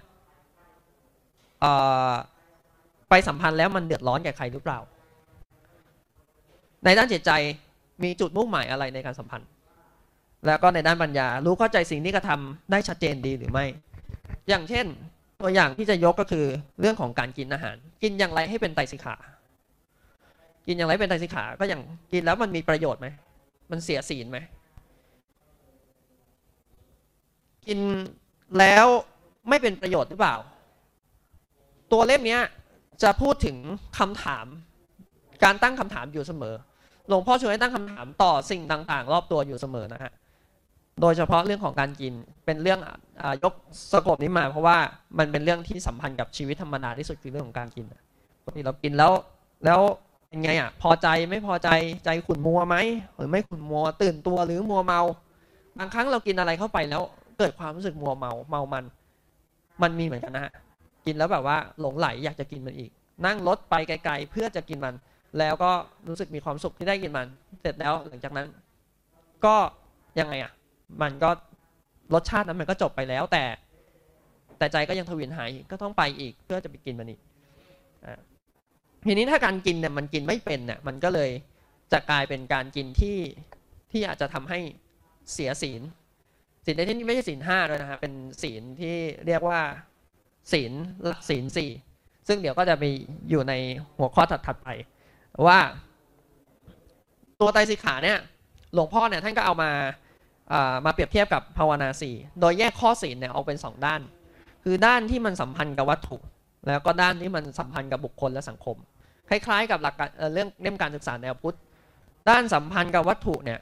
[3.10, 4.80] ไปสัมพันธ์แล้วมันเดือดร้อนแก่ใครหรือเปล่า
[6.86, 7.32] ในด้านจิตใจ
[8.04, 9.48] มีจุดมุ่งหมายอะไรในการสัมพันธ์
[10.46, 13.66] แล้วก็ในด้านปัญญา รู้เข้าใจสิ่งที่กระทำได้ชัดเจนดีหรือไม่
[14.50, 14.86] อย่างเช่น
[15.42, 16.46] ตัวอย่างที่จะยกก็คือ
[16.80, 19.16] เรื่องของการกินอาหาร กินอย่างไรให้เป็นไตรสิกขา
[20.68, 23.08] กินอย่างไรเป็นไตรสิกขา ก็อย่างกินแล้วมันมีประโยชน์ไหม
[23.72, 24.38] มันเสียศีลไหม
[27.68, 27.80] กิน
[28.60, 28.86] แล้ว
[29.50, 30.36] ไม่เป็นประโยชน์หรือเปล่า
[31.92, 32.38] ตัวเล่มนี้
[33.04, 33.58] จะพูดถึง
[33.98, 34.46] คำถาม
[35.44, 36.56] การตั้งคำถามอยู่เสมอ
[37.08, 40.12] หลวงพ่อชวนให้ตั้งคำถามต่อสิ่งต่าง ๆ รอบตัวอยู่เสมอนะฮะ
[41.02, 42.14] โดยเฉพาะเรื่องของการกิน
[42.46, 42.80] เป็นเรื่อง
[43.22, 43.54] อยก
[43.92, 44.78] สกบนี้มา เพราะว่า
[45.20, 47.86] มันเป็นเรื่องที่สัมพันธ์กับชีวิตธรรมดาที่สุดคือเรื่องของการกิน
[48.46, 49.12] ปกติเรากินแล้ว
[49.66, 49.80] แล้ว
[50.28, 51.70] เป็นไงอะพอใจไม่พอใจ
[52.06, 52.76] ใจขุ่นมัวไหม
[53.16, 55.02] หรือไม่ขุ่นมัวตื่นตัวหรือมัวเมา
[55.78, 57.02] บางครั้งเรากินอะไรเข้าไปแล้ว
[57.38, 58.86] เกิดความรู้สึกมัวเมาเมามัน
[59.82, 60.54] มันมีเหมือนกันนะฮะ
[61.06, 62.92] กินแล้วแบบว่าหลงไหลอยากจะกินมันอีก
[63.26, 64.96] นั่งรถไปไกล ๆ เพื่อจะกินมัน
[65.40, 65.72] แล้วก็
[66.08, 67.28] รู้สึกมีความสุขที่ได้กินมัน
[67.62, 68.48] เสร็จแล้วหลังจากนั้น
[69.46, 69.56] ก็
[70.20, 70.52] ยังไงอะ
[71.02, 71.30] มันก็
[72.14, 73.44] รสชาตินั้นมันก็จบไปแล้ว แต่
[74.58, 77.20] แต่ใจก็ยังทวินหายก็ต้องไปอีกเพื่อจะไปกินมันอีก
[78.06, 78.20] อ่า
[79.06, 81.30] ทีนี้ถ้าการกินเนี่ยมันกินไม่เป็นเนี่ยมันก็เลย
[81.92, 83.18] จะกลายเป็นการกินที่
[83.92, 84.60] ที่อาจจะทำให้
[85.34, 85.82] เสียศีล
[86.66, 88.96] ศีลในที่นี้ไม่ใช่ศีลห้าด้วยนะฮะเป็นศีลที่
[89.28, 89.62] เรียกว่า
[90.52, 90.74] ศีล
[91.30, 91.70] ศีลสี่
[92.28, 92.84] ซึ่งเดี๋ยวก็จะไป
[93.30, 93.54] อยู่ใน
[93.98, 94.70] หัวข้อถัดๆไป
[95.48, 95.60] ว่า
[97.40, 98.20] ตัวไตรสิกขาเนี่ย
[98.74, 99.72] หลวงพ่อเนี่ยท่านก็เอามา
[100.86, 104.02] มาเปรียบเทียบกับภาวนาสี่โดยแยกข้อศีลเนี่ยออกเป็นสองด้าน
[104.64, 106.18] คือด้านที่มันสัมพันธ์กับวัตถุ
[106.68, 108.78] แล้วก็ด้านที่มันสัมพันธ์กับบุคคลและสังคม
[109.30, 111.58] คล้ายๆ กับหลักการเรื่องเล่มการศึกษาแนวพุทธ
[112.30, 113.60] ด้านสัมพันธ์กับวัตถุเนี่ย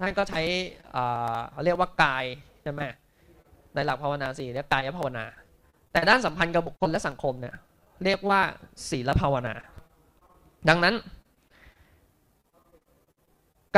[0.00, 0.42] ท่านก็ใช้
[1.50, 2.24] เขาเรียกว่ากาย
[2.62, 2.80] ใช่ไหม
[3.74, 5.24] ในหลักภาวนาสี่เรียกกายภาวนา
[5.92, 7.54] แต่ด้านสัมพันธ์กับบุคคลและสังคมเนี่ย
[8.04, 8.40] เรียกว่า
[8.90, 9.54] ศีลภาวนา
[10.68, 10.94] ดังนั้น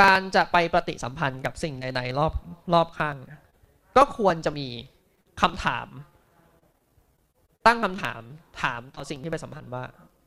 [0.01, 2.33] การจะไปปฏิสัมพันธ์กับสิ่งใดๆรอบ
[2.75, 3.17] รอบข้าง
[3.97, 4.67] ก็ควรจะมี
[5.41, 5.89] คำถาม
[7.67, 8.23] ตั้งคำถาม
[8.63, 9.85] ถามต่อสิ่งที่ไปสัมพันธ์ว่า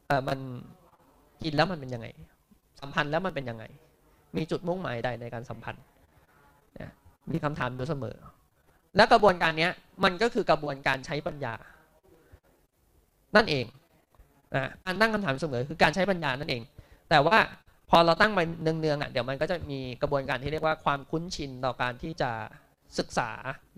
[0.08, 0.40] เออมัน
[1.44, 2.08] กินแล้วมันเป็นยังไง
[2.82, 3.64] สัมพันธ์แล้วมันเป็นยังไง
[4.36, 5.84] มีจุดมุ่งหมายใดในการสัมพันธ์
[7.32, 8.16] มีคำถามอยู่เสมอ
[8.96, 9.72] และกระบวนการเนี้ย
[10.04, 11.54] มันก็คือกระบวนการใช้ปัญญา
[13.36, 13.66] นั่นเอง
[14.86, 16.62] การตั้งคำถามเสมอคือการใช้ปัญญานั่นเอง
[17.10, 17.38] แต่ว่า
[17.94, 22.32] พอเราตั้งไปเนืองๆอะเดี๋ยวมันก็จะมีกระบวนการที่เรียกว่าความคุ้นชินต่อการที่จะ
[23.00, 23.30] ศึกษา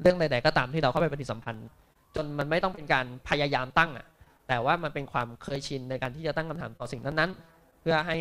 [0.02, 1.68] เรื่องใดๆก็ตามที่เราเข้าไปปฏิสัมพันธ์
[2.16, 4.08] จนมันไม่ต้องเป็นการพยายามตั้งอะ
[4.48, 8.18] แต่ว่ามันเป็นความเคยชินในการที่จะตั้งคำถามต่อสิ่งนั้นๆ เพื่อให้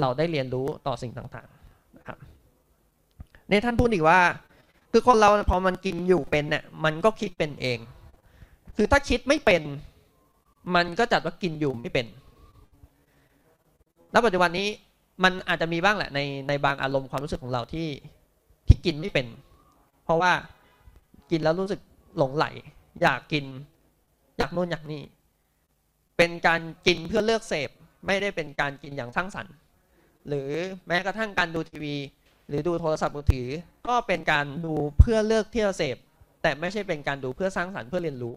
[0.00, 2.18] เราได้เรียนรู้ต่อสิ่งต่างๆนะครับ
[3.50, 4.20] ในท่านพูดอีกว่า
[4.92, 7.78] คือคนเราพอมันกินอยู่เป็นเนี่ยมันก็คิดเป็นเอง
[8.76, 9.62] คือถ้าคิดไม่เป็น
[10.74, 12.06] มันก็จัดว่ากินอยู่ไม่เป็น
[14.12, 14.68] แล้วปัจจุบันนี้
[15.22, 17.88] มันอาจจะมีบ้างแหละในในบางอารมณ์ความรู้สึกของเราที่
[18.66, 19.26] ที่กินไม่เป็น
[20.04, 20.32] เพราะว่า
[21.30, 21.80] กินแล้วรู้สึก
[22.18, 22.46] หลงไหล
[23.02, 23.44] อยากกิน
[24.36, 25.02] อยากโน่นอยากนี่
[26.16, 27.70] เป็นการกินเพื่อเลือกเสพ
[28.06, 29.54] ไม่ได้เป็นการกินอย่างสร้างสรรค์
[30.28, 30.50] หรือ
[30.86, 31.96] แม้กระทั่งการดูทีวี
[32.48, 33.48] หรือดูโทรศัพท์มือถือ
[33.88, 35.96] ก็เป็นการดูเพื่อเลือกที่จะเสพ
[36.42, 38.34] แต่ไม่ใช่เป็นการดูเพื่อสร้างสรรค์เพื่อเรียนรู้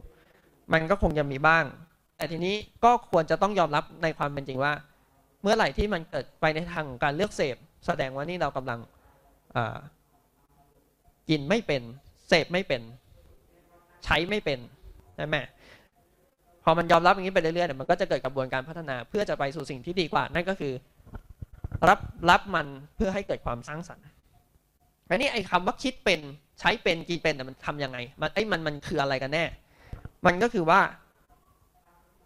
[0.74, 1.64] มันก็คงจะมีบ้าง
[2.18, 4.74] แต่ทีนี้ก็ควรจะต้องยอมรับในความเป็นจริงว่า
[5.48, 8.80] มื่อไหร่ที่มันเกิดไปในทางของการเลือกเสพ แสดงว่านี่เรากำลัง
[11.30, 11.82] กินไม่เป็น
[12.28, 12.82] เสพไม่เป็น
[14.06, 14.60] ใช้ไม่เป็น
[15.16, 15.38] ใช่ไหม
[16.64, 20.74] พอมันยอมรับอย่างนี้ไปเรื่อยๆเนี่ยมันก็จะเกิดกระบวนการพัฒนาเพื่อจะไปสู่สิ่งที่ดีกว่า นั่นก็คือ
[21.90, 24.04] รับรับมันเพื่อให้เกิดความสร้างสรรค์
[25.10, 26.20] อันนี้ไอ้คาว่าคิดเป็น
[26.60, 29.44] ใช้เป็นกินเป็นแต่มันทํำยังไง มันไอ้มันมันคืออะไรกันแน่
[30.26, 30.80] มันก็คือว่า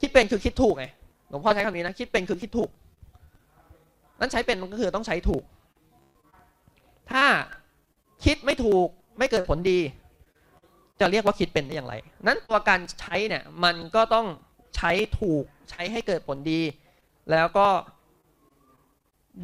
[0.02, 0.86] คิดเป็นคือคิดถูกไง
[1.30, 2.70] หลวงพ่อใช้คำนี้นะคิดเป็นคือคิดถูก
[4.22, 5.44] นั่นใช้เป็นมันก็คือต้องใช้ถูก
[7.12, 7.26] ถ้า
[8.26, 9.80] คิดไม่ถูกไม่เกิดผลดี
[11.00, 11.96] จะเรียกว่าคิดเป็นได้อย่างไร
[12.28, 14.28] นั้นตัวการใช้เนี่ยมันก็ต้อง
[14.76, 16.62] ใช้ถูกใช้ให้เกิดผลดี
[17.32, 17.68] แล้วก็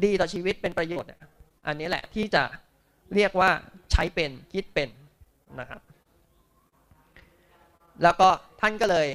[0.04, 1.10] ดีต่อชีวิตเป็นประโยชน์
[1.66, 2.42] อันนี้แหละที่จะ
[3.14, 3.50] เรียกว่า
[3.92, 4.88] ใช้เป็นคิดเป็น
[5.60, 5.80] นะครับ
[8.02, 8.28] แล้วก็
[8.60, 9.06] ท่านก็เลย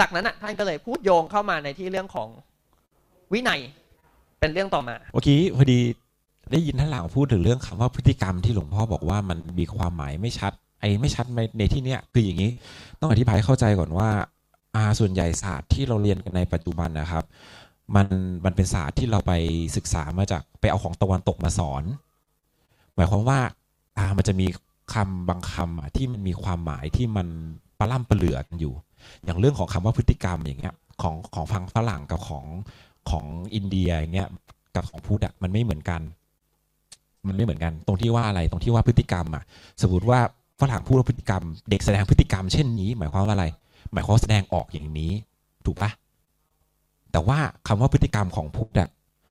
[0.00, 2.28] จากนั้นอะท่านก็เลยพูดโยงเข้ามาในที่เรื่องของ
[3.32, 3.60] วินัย
[4.40, 5.80] เป็นเรื่องต่อมาเมื่อกี้พอดี
[6.52, 11.26] ได้ยินท่านหลังพูดถึงเรื่องคำว่าพฤติกรรมที่หลวงพ่อบอกว่ามันมีความหมายไม่ชัดไอ้ไม่ชัด
[11.58, 12.50] ในที่เนี้ยคืออย่างนี้
[13.00, 14.08] ต้องอธิบายเข้าใจก่อนว่า
[14.76, 17.24] อาส่วนใหญ่ศาสตร์ที่เราเรียนกันในปัจจุบันนะครับ
[17.96, 18.06] มัน
[18.44, 19.32] มันเป็นศาสตร์ที่เราไป
[19.76, 21.82] ศึกษามาจากไปเอาของตะวันตกมาสอน
[22.94, 23.38] หมายความว่า
[23.98, 24.46] อามันจะมี
[24.94, 27.26] คำบางคำที่มันมีความหมายที่มัน
[27.78, 28.74] ปล่ำปเหลือกันอยู่
[29.24, 32.44] อย่างเรื่องของคำว่าพฤติกรรมอย่างเงี้ยของของฟังฝรั่งกับของ
[33.10, 34.28] ของอินเดียอย่างเงี้ย
[34.74, 36.00] กับของพุทธอะมันไม่เหมือนกัน
[37.26, 39.42] มันไม่เหมือนกัน ตรงที่ว่าอะไรตรงที่ว่าพฤติกรรมอะ
[39.82, 40.20] สมมติว่า
[40.60, 43.46] ฝรั่งพูดว่าพฤติกรรม เด็กแสดงพฤติกรรม เช่นนี้ หมายความว่าอะไร
[43.92, 45.12] หมายความแสดงออกอย่างนี้
[45.66, 45.90] ถูกปะ
[47.12, 48.88] แต่ว่าคำว่าพฤติกรรมของพุทธอะ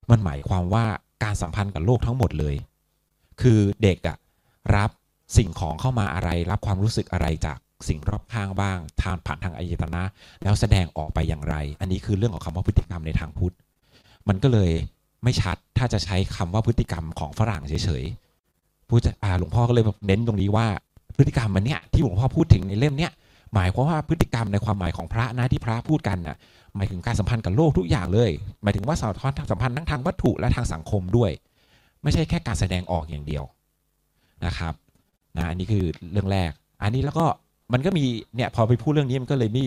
[0.09, 0.85] มันหมายความว่า
[1.23, 2.55] การสัมพันธ์กับโลกทั้งหมดเลย
[3.41, 4.17] คือเด็กอะ
[4.75, 4.89] รับ
[5.37, 10.03] สิ่งของเข้ามาอะไร รับความรู้สึกอะไรจากสิ่งรอบข้างบ้าง ทางผ่านทางอายตนะ
[10.43, 13.55] แล้วแสดงออกไปอย่างไร อันนี้คือเรื่องของคำว่าพฤติกรรมในทางพุทธ
[14.27, 14.71] มันก็เลย
[15.23, 20.67] ไม่ชัดถ้าจะใช้คำว่าพฤติกรรมของฝรั่งเฉยๆพูดจะหลวงพ่อก็เลยเน้นตรงนี้ว่า
[21.17, 23.11] พฤติกรรมมันเนี่ยที่หลวงพ่อพูดถึงในเล่มเนี้ย
[23.53, 26.35] หมายความว่าพฤติกรรมในความหมายของพระนะที่พระพูดกันน่ะ
[26.75, 28.31] หมายถึงการสัมพันธ์กับโลกทุกอย่างเลย
[28.63, 31.31] หมายถึงว่าสัมพันธ์สัมพันธ์ทั้งทางวัตถุและทางสังคมด้วย
[32.03, 33.43] ไม่ใช่แค่การแสดงออกอย่างเดียว
[34.45, 34.73] นะครับ
[35.37, 36.51] นะอันนี้คือเรื่องแรก
[36.81, 37.25] อันนี้แล้วก็
[37.73, 38.05] มันก็มี
[38.35, 39.63] เนี่ยพอไปพูดเรื่องนี้มันก็เลยมี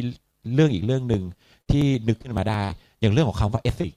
[0.54, 1.22] เรื่องอีกเรื่องหนึ่ง
[1.70, 2.60] ที่นึกขึ้นมาได้
[3.00, 3.92] อย่างเรื่องของคำว่าเอธิก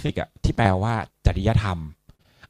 [0.00, 0.94] ฟิกอะที่แปลว่า
[1.26, 1.78] จริยธรรม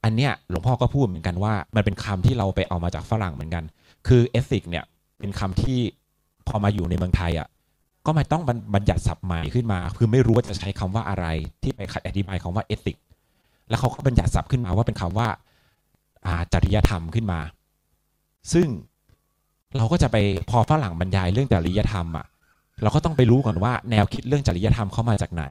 [0.05, 3.65] อันเนี้ยหลวงพ่อก็พูดเหมือนกันว่า มันเป็นคำที่เราไปเอามาจากฝรั่งเหมือนกัน
[4.09, 4.85] คือเอธิกเนี่ย
[5.19, 5.79] เป็นคำที่
[6.49, 7.49] พอมาอยู่ในเมืองไทยอะ
[8.07, 8.43] ก็ไม่ต้อง
[8.75, 11.27] บัญญัติศัพท์ใหม่ขึ้นมา คือไม่รู้ว่าจะใช้คำว่าอะไร
[11.63, 12.97] ที่ไปอธิบายคำว่าเอธิก
[13.69, 15.29] แล้วเขาก็บัญญัติศัพท์ขึ้นมาว่าเป็นคำว่า
[16.53, 17.41] จริยธรรมขึ้นมา
[18.53, 18.67] ซึ่ง
[19.77, 20.17] เราก็จะไป
[20.51, 22.27] พอฝรั่งบรรยายเรื่องจริยธรรมอะ
[22.83, 25.45] เราก็ต้องไปรู้ก่อนว่าแนวคิดเรื่องจริยธรรมเขามาจากไหน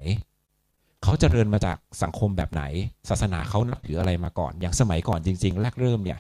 [1.03, 2.63] เขาจเจริญมาจากสังคมแบบไหน
[3.09, 6.19] ศาสนาเขานับถืออะไรมาก่อน อย่างสมัยก่อนจริง ๆ แรกเริ่มเนี่ย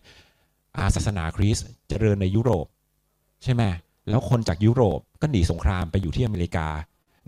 [0.77, 2.65] อาศาสนาคริสต์เจริญในยุโรป
[3.43, 3.63] ใช่ไหม
[4.09, 6.67] แล้วคนจากยุโรปก็หนีสงครามไปอยู่ที่อเมริกา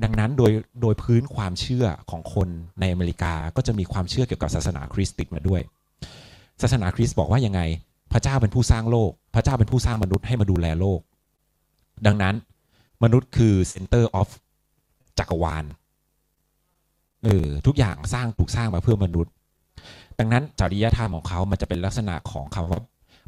[0.03, 2.47] ดังนั้นโดยโดยพื้นความเชื่อของคน
[2.79, 5.61] ในอเมริกาก็จะมีความเชื่อเกี่ยวกับศาสนาคริสต์ติดมาด้วย
[6.61, 7.61] ศาสนาคริสต์บอกว่ายังไง
[8.11, 10.99] พระเจ้าเป็นผู้สร้างโลก พระเจ้าเป็นผู้สร้างมนุษย์ให้มาดูแลโลก
[12.05, 12.35] ดังนั้น
[13.03, 14.29] มนุษย์คือ center of
[15.19, 15.65] จักรวาล
[17.25, 19.33] เออทุกอย่างสร้างถูกสร้างมาเพื่อมนุษย์
[20.19, 22.79] ดังนั้นจริยธรรมของเขามันจะเป็นลักษณะของคำว่า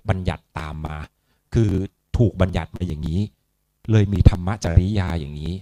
[0.10, 0.98] บัญญัติตามมา
[1.54, 1.72] คือ
[2.18, 3.20] ถูกบัญญัติมาอย่างนี้
[3.92, 5.54] เลยมีธรรมจริยาอย่างนี้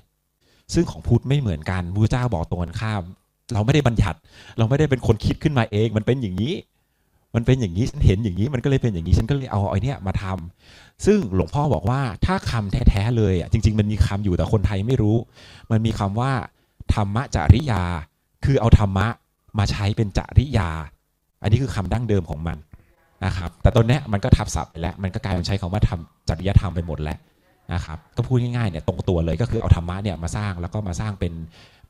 [0.74, 3.04] ซึ่งของพุทธไม่เหมือนกันพระเจ้าบอกตรงกันข้าม
[3.54, 4.17] เราไม่ได้บัญญัติ
[4.58, 6.54] เราไม่ได้เป็นคนคิดขึ้นมาเอง มันเป็นอย่างนี้
[7.36, 15.17] มันเป็นอย่างนี้ฉันเห็นอย่างนี้ มันก็เลยเป็นอย่างนี้ฉันก็เลยเอาไอ้นี่มาทำซึ่งหลวงพ่อบอกว่าถ้าคำแท้ๆเลยอะจริง ๆ มันมีคำอยู่แต่คนไทยไม่รู้
[15.72, 16.32] มันมีคำว่า
[16.94, 17.84] ธรรมจริยา
[18.46, 19.08] คือเอาธรรมะ
[19.60, 20.70] มาใช้เป็นจริยา
[21.42, 22.58] อันนี้คือคำดั้งเดิมของมัน
[23.26, 27.18] นะครับ แต่ตอนนี้มันก็ทับศัพท์ไปแล้ว มันก็กลายเป็นใช้คำว่าทำจริยธรรมไปหมดแล้ว
[27.74, 31.34] นะครับ ก็พูดง่ายๆเนี่ยตรงตัวเลยก็คือเอาธรรมะเนี่ยมาสร้างแล้วก็มาสร้างเป็น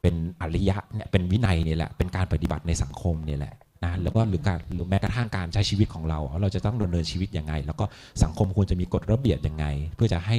[0.02, 7.86] เป็นอริยะเนี่ยเป็นวินัยเนี่ยแหละเป็นการปฏิบัติในสังคมเนี่ยแหละนะแล้วก็หรือการหรือแม้กระทั่งการใช้ชีวิตของเรา เราจะต้องดำเนินชีวิตยังไง แล้วก็
[8.24, 10.38] สังคมควรจะมีกฎระเบียบยังไง เพื่อจะให้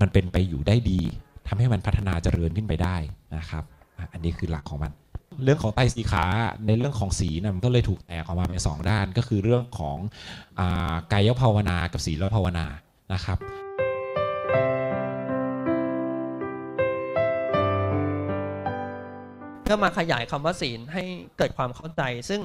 [0.00, 1.00] มันเป็นไปอยู่ได้ดี
[1.48, 2.96] ทำให้มันพัฒนาเจริญขึ้นไปได้
[3.36, 3.64] นะครับ
[4.12, 4.92] อันนี้คือหลักของมัน
[5.44, 6.24] เรื่องของไตสีขา
[6.66, 9.96] ในเรื่องของสีนะมันก็เลยถูกแตกออกมาเป็นสองด้าน ก็คือเรื่องของ
[10.58, 12.66] อากายภาวนากับศีลภาวนา
[13.12, 13.38] นะครับ
[19.62, 21.02] เพื่อมาขยายคำว่าศีลให้
[21.38, 22.40] เกิดความเข้าใจ ซึ่ง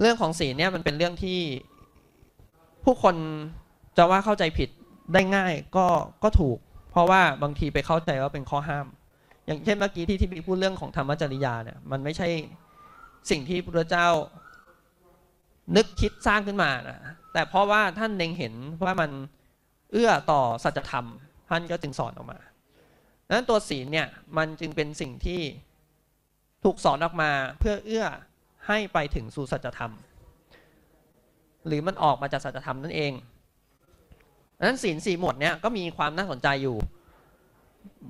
[0.00, 1.40] เรื่องของศีลเนี่ยมันเป็นเรื่องที่
[2.84, 3.16] ผู้คน
[3.96, 4.68] จะว่าเข้าใจผิด
[5.12, 5.86] ได้ง่ายก็
[6.22, 6.58] ก็ถูก
[6.90, 8.86] เพราะว่าบางทีไปเข้าใจว่าเป็นข้อห้าม
[9.46, 12.28] อย่างเช่นเมื่อกี้ที่ที่พี่พูดเรื่องของธรรมจริยาเนี่ยมันไม่ใช่
[13.30, 14.08] สิ่งที่พระเจ้า
[15.76, 18.54] นึกคิดสร้างขึ้นมานะแต่เพราะว่าท่านเล็งเห็น
[18.84, 19.10] ว่ามัน
[19.92, 21.06] เอื้อต่อสัจธรรม
[21.50, 22.38] ท่านก็จึงสอนออกมา
[23.26, 25.40] ดังนั้นตัวศีลเนี่ยมันจึงเป็นสิ่งที่
[26.64, 28.06] ถูกสอนออกมาเพื่อเอื้อ
[28.66, 29.92] ให้ไปถึงสู่สัจธรรม
[31.66, 33.12] หรือมันออกมาจากสัจธรรมนั่นเอง
[34.58, 36.76] ดังนั้นศีลสี่หมวดเนี้ยก็มีความน่าสนใจอยู่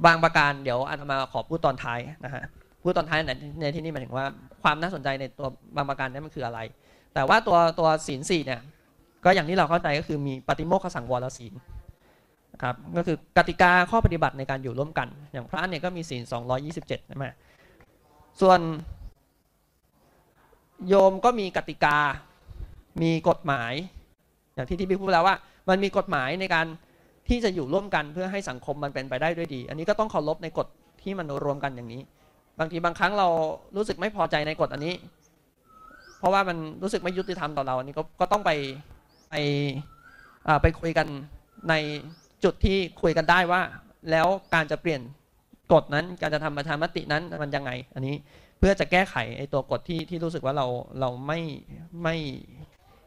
[0.07, 2.43] บางประการเดี๋ยวอาตมาขอพูดตอนท้ายนะฮะ
[2.83, 3.21] พูดตอนท้าย
[3.61, 4.27] ในที่นี้หมายถึงว่า
[4.63, 6.61] ความน่าสนใจในตัวบางประการนี้มันคืออะไร
[7.15, 8.61] แต่ว่าตัวตัวศีลสี่เนี่ย
[9.25, 11.53] ก็อย่างที่เราเข้าใจก็คือมีปฏิโมกขสังวรศีล
[12.53, 16.23] นะครับก็คือกติกาข้อปฏิบัติในการอยู่ร่วมกัน อย่างพระเนี่ยก็มีศีล
[16.67, 17.27] 227ใช่ไหม
[18.41, 18.61] ส่วน
[20.89, 21.99] โยมก็มีกติกา
[23.03, 23.73] มีกฎหมาย
[24.55, 25.37] อย่างที่ที่พี่พูดแล้วว่า
[25.69, 26.67] มันมีกฎหมายในการ
[27.29, 30.67] ที่จะอยู่ร่วมกันเพื่อให้สังคมมันเป็นไปได้ด้วยดี อันนี้ก็ต้องเคารพในกฎ
[31.03, 32.03] ที่มันรวมกันอย่างนี้
[32.61, 33.29] บางทีบางครั้งเรา
[33.77, 34.95] รู้สึกไม่พอใจในกฎอันนี้
[36.19, 38.51] เพราะว่ามันรู้สึกไม่ยุติธรรมต่อเราอันนี้ก็กต้องไป
[39.31, 39.35] ไป
[40.63, 41.07] ไปคุยกัน
[41.71, 41.75] ใน
[42.45, 43.61] จุดที่คุยกันได้ว่า
[44.11, 45.01] แล้วการจะเปลี่ยน
[45.73, 48.15] กฎนั้นการจะทำประชามตินั้นมันยังไง อันนี้
[48.59, 50.67] เพื่อจะแก้ไขไอ้ตัวกฎที่ที่รู้สึกว่าเรา
[51.01, 51.41] เราไม่
[52.03, 52.17] ไม่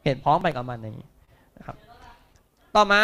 [0.03, 1.07] เห็นพ้องไปกับมันนี้
[1.57, 1.77] นะครับ
[2.75, 3.01] ต่อมา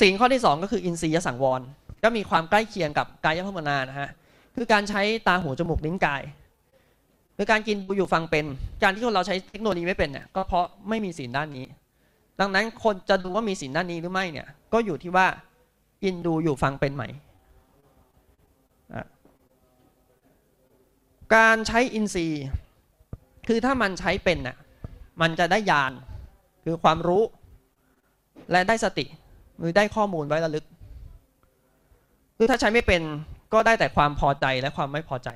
[0.00, 1.60] สิ่งข้อที่สองก็คืออินทรียสังวร
[2.02, 4.10] ก็มีความใกล้เคียงกับกายภาวนานะฮะ
[4.56, 6.22] คือการใช้ตาหูจมูกลิ้นกาย
[7.36, 8.44] คือการกินดูอยู่ฟังเป็น
[8.82, 11.66] การที่คนเราใช้เทคโนโลยีไม่เป็นเนี่ยก็เพราะไม่มีศีลด้านนี้
[12.40, 15.26] ดังนั้นคนจะดูว่ามีศีลด้านนี้หรือไม่เนี่ยก็อยู่ที่ว่า
[16.02, 17.04] กินดูอยู่ฟังเป็นไหม
[21.34, 22.42] การใช้อินทรีย์
[23.48, 24.56] คือถ้ามันใช้เป็นน่ะ
[25.20, 25.92] มันจะได้ญาณ
[26.64, 27.22] คือความรู้
[28.50, 29.06] และได้สติ
[29.60, 30.64] หรือได้ข้อมูลไว้ระลึก
[32.36, 33.02] คือถ้าใช้ไม่เป็น
[33.52, 35.28] ก็ได้แต่ความพอใจและความไม่พอใจ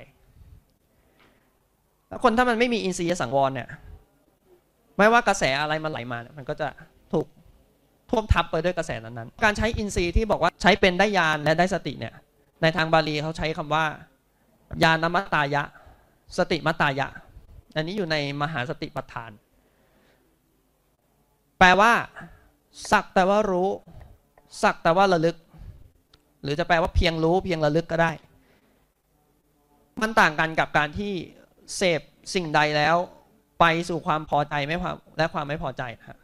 [2.07, 3.69] แล้วคนถ้ามันไม่มีอินทรีย์สังวรเนี่ย
[4.97, 6.67] ไม่ว่ากระแสอะไรมันไหลมามันก็จะ
[7.13, 7.25] ถูก
[8.09, 12.13] ท่วมทับไปด้วยกระแสนั้นๆ การใช้อินทรีย์ที่บอกว่าใช้เป็นได้ญาณและได้สติเนี่ย
[12.61, 13.85] ในทางบาลีเขาใช้คำว่า
[14.83, 15.63] ญาณมัตตายะ
[16.37, 17.07] สติมัตตายะ
[17.75, 19.31] อันนี้อยู่ในมหาสติปัฏฐาน
[21.59, 21.91] แปลว่า
[22.91, 23.69] สักแต่ว่ารู้
[24.61, 25.35] สักแต่ว่าระลึก
[26.43, 28.11] หรือจะแปลว่าเพียงรู้เพียงระลึกก็ได้
[30.01, 31.13] มันต่างกันกับการที่
[31.75, 32.01] เสพ
[32.33, 32.95] สิ่งใดแล้ว
[33.59, 34.77] ไปสู่ความพอใจไม่
[35.17, 36.17] และความไม่พอใจครับ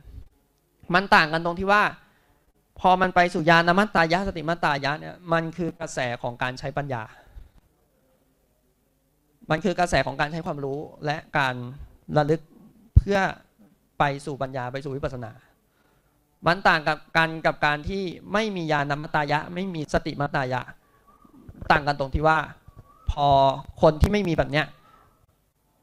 [0.94, 1.84] มันต่างกันตรงที่ว่า
[2.80, 7.04] พอมันไปสู่ญาณมัตตายะสติมัตตายะเนี่ยมันคือกระแสของการใช้ปัญญา
[9.50, 11.56] มันคือกระแสของการใช้ความรู้และการ
[12.18, 12.42] ระลึก
[12.98, 13.20] เพื่อ
[14.00, 15.32] ไปสู่ปัญญาไปสู่วิปัสสนา
[16.48, 20.62] มันต่างกับการกับการที่ไม่มีญาณมัตายะ ไม่มีสติมัตายะ
[21.72, 22.38] ต่างกันตรงที่ว่า
[23.12, 23.28] พอ
[23.82, 24.66] คนที่ไม่มีแบบเนี้ย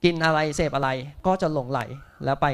[0.05, 0.91] กินอะไรเสพอะไร
[1.27, 1.81] ก็จะหลงไหล
[2.25, 2.47] แล้วไป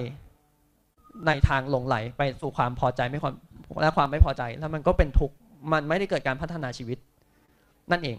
[1.27, 3.35] ในทางหลงไหลไปสู่ความพอใจไม่ความ
[3.83, 5.37] และความไม่พอใจ แล้วมันก็เป็นทุกข์
[5.73, 6.99] มันไม่ได้เกิดการพัฒนาชีวิต
[7.91, 8.17] นั่นเอง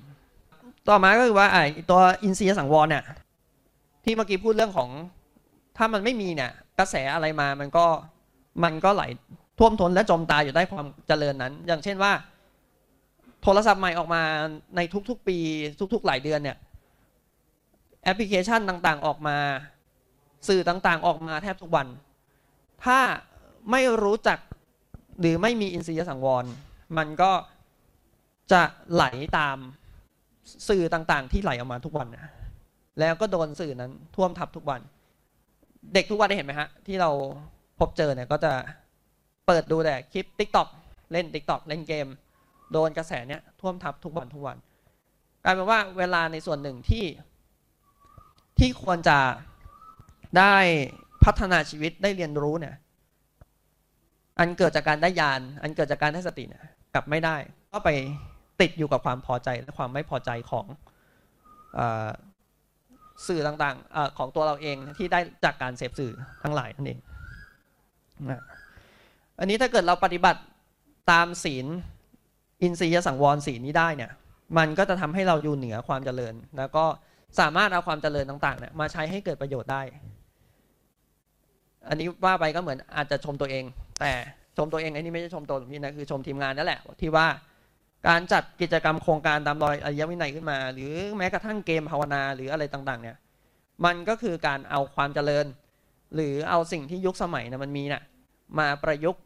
[0.88, 3.04] ต่อมาก็คือว่าไอ้ตัวอินทรียสังวรเนี่ย
[4.04, 4.90] ที่เมื่อกี้พูดเรื่องของ
[5.78, 7.86] ถ้ามันไม่มีเนี่ย กระแสอะไรมามันก็
[8.64, 9.04] มันก็ไหล
[9.60, 12.12] ท่วมท้นและจมตายอยู่ได้ความเจริญนั้น อย่างเช่นว่า
[13.44, 14.22] โทรศัพท์ใหม่ออกมา
[14.76, 15.38] ในทุกๆ ปี
[15.94, 16.58] ทุก ๆ หลายเดือนเนี่ย
[18.04, 19.38] แอปพลิเคชันต่างๆออกมา
[20.48, 21.88] สื่อต่างๆออกมาแทบทุกวัน
[22.86, 23.00] ถ้า
[23.72, 24.40] ไม่รู้จัก
[25.20, 26.46] หรือไม่มีอินทรียสังวร
[26.98, 27.32] มันก็
[28.52, 28.62] จะ
[28.94, 29.06] ไหล
[29.38, 29.58] ตาม
[30.70, 32.32] สื่อต่างๆ ที่ไหลออกมาทุกวันนะ
[33.00, 34.82] แล้วก็โดนสื่อนั้นท่วมทับทุกวัน
[35.94, 37.10] เด็กทุกวันได้เห็นไหมฮะ ที่เรา
[37.80, 38.52] พบเจอเนี่ยก็จะ
[39.48, 40.68] เปิดดูแต่คลิป t ิ k t o k
[41.12, 42.08] เล่น t ิ k t o k เล่นเกม
[42.72, 44.58] โดนกระแสเนี้ยท่วมทับทุกวันทุกวัน
[45.44, 47.06] กลายเป็นว่าเวลาในส่วนหนึ่งที่
[48.60, 49.18] ที่ควรจะ
[50.38, 50.56] ได้
[51.24, 52.76] พัฒนาชีวิตได้เรียนรู้เนี่ย
[54.40, 57.36] อันเกิดจากการได้ยาน อันเกิดจากการได้สติเนี่ยกลับไม่ได้
[57.74, 57.90] ก็ไป
[58.62, 60.66] ติดอยู่กับความพอใจและความไม่พอใจของ
[61.78, 61.80] อ
[63.28, 67.00] สื่อต่างๆอของตัวเราเองที่ได้จากการเสพสื่อทั้งหลายนั่นเอง
[68.32, 68.42] นะ
[69.40, 70.42] อันนี้ถ้าเกิดเราปฏิบัติ
[71.12, 71.66] ตามศีล
[72.62, 74.12] อินทรียสังวรศีลนี้ได้เนี่ย
[74.58, 76.86] มันก็จะทำให้เราอยู่เหนือความเจริญ แล้วก็
[77.40, 79.82] สามารถเอาความเจริญต่างๆเนี่ยมาใช้ให้เกิดประโยชน์ได้
[81.90, 83.64] อันนี้ว่าไปก็เหมือนอาจจะชมตัวเอง
[84.02, 84.12] แต่
[84.58, 87.28] ชมตัวเองอันนี้ไม่ใช่ชมตัวพี่นะคือชมทีมงานนั่นแหละที่ว่า
[88.08, 93.18] การจัดกิจกรรมโครงการตามรอยอริยวินัยขึ้นมา หรือแม้กระทั่งเกมภาวนาหรืออะไรต่างๆ เนี่ย
[93.86, 95.46] มันก็คือการเอาความเจริญ
[96.16, 98.04] หรือเอาสิ่งที่ยุคสมัยนะมันมีนะ่ะ
[98.60, 99.24] มาประยุกต์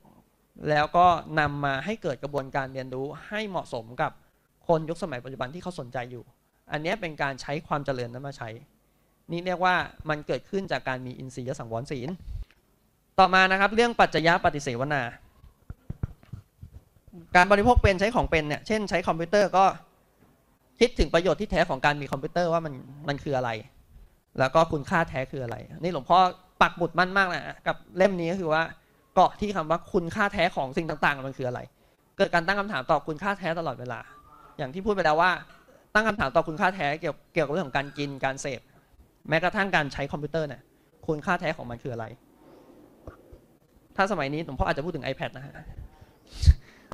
[0.70, 1.08] แล้วก็
[1.40, 4.12] นำมาให้เกิดกระบวนการเรียนรู้ให้เหมาะสมกับ
[4.68, 6.24] คนยุคสมัยปัจจุบันที่เขาสนใจอยู่
[6.72, 8.50] อันนี้เป็นการใช้ความเจริญนั้นมาใช้
[9.32, 9.76] นี่เรียกว่า
[10.10, 12.10] มันเกิดขึ้นจากการมีอินทรียสังวรศีล
[13.20, 15.02] ต่อมานะครับเรื่องปัจจยปฏิเสวนา
[17.36, 19.66] การบริโภคเป็นใช้ของเป็นเนี่ย เช่นใช้คอมพิวเตอร์ก็
[20.80, 22.74] คิดถึงประโยชน์ที่แท้ของการมีคอมพิวเตอร์ว่ามัน
[23.08, 23.50] มันคืออะไร
[24.40, 26.20] แล้วก็คุณค่าแท้คืออะไร นี่หลวงพ่อ
[26.62, 28.62] ปักบุดมั่นมากนะกับเล่มนี้ก็คือว่า
[29.16, 31.60] เกาะที่คำว่าคุณค่าแท้ของสิ่งต่างๆ มันคืออะไร
[32.18, 34.00] เกิดการตั้งคำถามต่อคุณค่าแท้ตลอดเวลา
[34.58, 35.32] อย่างที่พูดไปแล้วว่า
[35.94, 38.62] ตั้งคำถามต่อคุณค่าแท้เกี่ยวเกี่ยวกับเรื่องของการกินการเสพ
[39.30, 40.62] แม้กระทั่งการใช้คอมพิวเตอร์เนี่ย
[41.08, 42.06] คุณค่าแท้ของมันคืออะไร
[43.96, 45.54] ถ้าสมัยนี้หลวงพ่ออาจจะพูดถึง iPad นะฮะ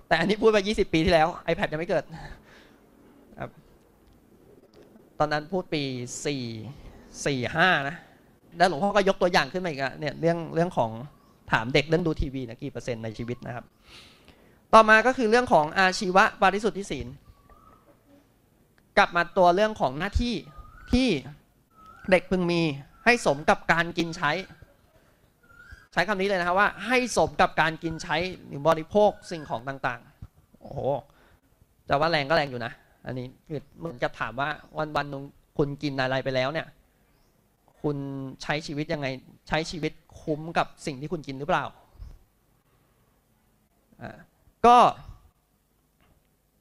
[0.07, 2.03] แต่อันนี้พูดไป 20 ปีที่แล้ว iPad ยังไม่เกิด
[5.19, 5.83] ตอนนั้นพูดปี
[6.63, 7.95] 4 4 5 นะ
[8.57, 10.91] แล้วหลวงพ่อก็ยกตัวอย่างขึ้นมาอีกอะเนี่ยเรื่องเรื่องของ
[11.51, 13.65] ถามเด็กเรื่องดูทีวีนะกี่เปอร์เซ็นต์ในชีวิตนะครับ
[14.73, 17.07] ต่อมาก็คือเรื่องของอาชีวะบริสุทธิศีล
[18.97, 20.35] กลับมาตัวเรื่องของหน้าที่
[20.91, 21.07] ที่
[22.11, 22.61] เด็กพึงมี
[23.05, 24.31] ให้สมกับการกินใช้
[25.93, 28.15] ใช้คำนี้เลยนะครับว่า ให้สมกับการกินใช้
[28.47, 30.79] หรือบริโภคสิ่งของต่างๆ โอ้โห
[31.87, 32.71] จะว่าแรงก็แรงอยู่นะ
[33.05, 35.23] อันนี้คือเหมือนกับถามว่าวันวันนึง
[35.57, 36.67] คุณกินอะไรไปแล้วเนี่ย
[37.85, 37.97] คุณ
[38.43, 39.07] ใช้ชีวิตยังไง
[39.47, 41.65] ใช้ชีวิตคุ้มกับสิ่งที่คุณกินหรือเปล่า
[44.65, 44.77] ก็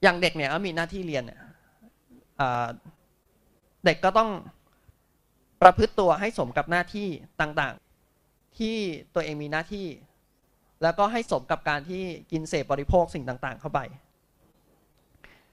[0.02, 1.40] อย่างเด็กเนี่ยมีหน้าที่เรียนเนี่ย
[3.84, 4.30] เด็กก็ต้อง
[5.62, 7.08] ประพฤติตัวให้สมกับหน้าที่
[7.40, 8.76] ต่างๆ ที่
[9.14, 9.87] ตัวเองมีหน้าที่
[10.82, 13.80] แล้วก็ให้สมกับการที่กินเสพบริโภคสิ่งต่าง ๆ เข้าไป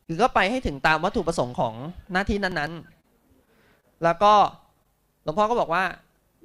[0.08, 1.74] คือก็ไปให้ถึงตามวัตถุประสงค์ของ
[2.12, 4.34] หน้าที่นั้นๆ แล้วก็
[5.24, 5.84] หลวงพ่อก็บอกว่า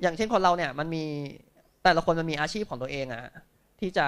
[0.03, 1.05] อย่างเช่นคนเราเนี่ย มันมี
[1.85, 3.23] แต่ละคนมันมีอาชีพของตัวเองอะ
[3.81, 4.07] ที่จะ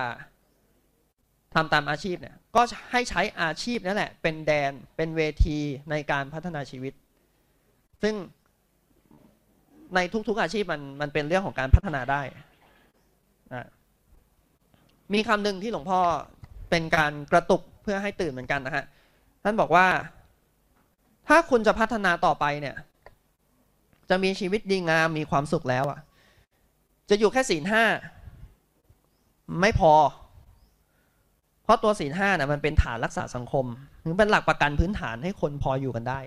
[1.54, 5.58] ทำตามอาชีพเนี่ย ก็ให้ใช้อาชีพนั่นแหละ เป็นแดนเป็นเวที
[5.90, 6.92] ในการพัฒนาชีวิต
[8.02, 8.14] ซึ่ง
[9.94, 12.22] ในทุก ๆ อาชีพมันมันเป็นเรื่องของการพัฒนาได้
[13.54, 13.68] นะ
[15.14, 16.00] มีคำหนึ่งที่หลวงพ่อ
[16.70, 18.84] เป็นการกระตุกเพื่อให้ตื่นเหมือนกันนะฮะ
[19.44, 19.86] ท่านบอกว่า
[21.28, 22.76] ถ้าคุณจะพัฒนาต่อไปเนี่ย
[24.10, 25.98] จะมีชีวิตดีงามมีความสุขแล้วอะ
[27.10, 27.84] จะอยู่แค่ศีลห้า
[29.60, 29.92] ไม่พอ
[31.64, 33.66] เพราะตัวศีลห้านะ่ะมันเป็นฐานรักษาสังคม
[34.02, 36.20] หรือเป็นหลักประกันพื้นฐานให้คนพออยู่กันได้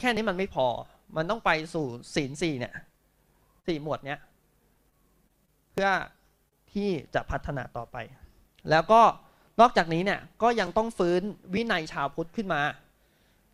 [0.00, 0.66] แค่นี้มันไม่พอ
[1.16, 2.74] มันต้องไปสู่ศีลสี่เนี่ย
[3.66, 4.20] สี่หมวดเนี้ย
[5.72, 5.90] เพื่อ
[6.72, 7.96] ที่จะพัฒนาต่อไป
[8.70, 9.00] แล้วก็
[9.60, 11.20] นอกจากนี้เนี่ยก็ยังต้องฟื้น
[11.54, 12.60] วินัยชาวพุทธขึ้นมา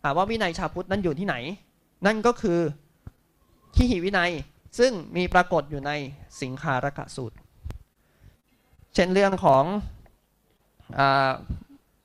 [0.02, 1.36] ถามว่าวินัยชาวพุทธนั้นอยู่ที่ไหน
[2.06, 2.58] นั่นก็คือ
[3.74, 4.30] ขีหิวินัย
[4.78, 5.90] ซึ่งมีปรากฏอยู่ใน
[6.42, 7.36] สิงคารกะสูตร
[8.94, 9.64] เช่นเรื่องของ
[10.98, 11.00] อ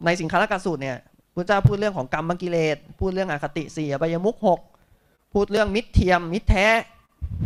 [0.05, 0.97] ในสิงคารกะสูตรเนี่ย
[1.35, 4.61] พระเจ้าพูดเรื่องของกรรมกิเลสพูดเรื่องอคติสี่อบายมุกหก
[5.33, 6.67] พูดเรื่องมิตรเทียม มิตรแท้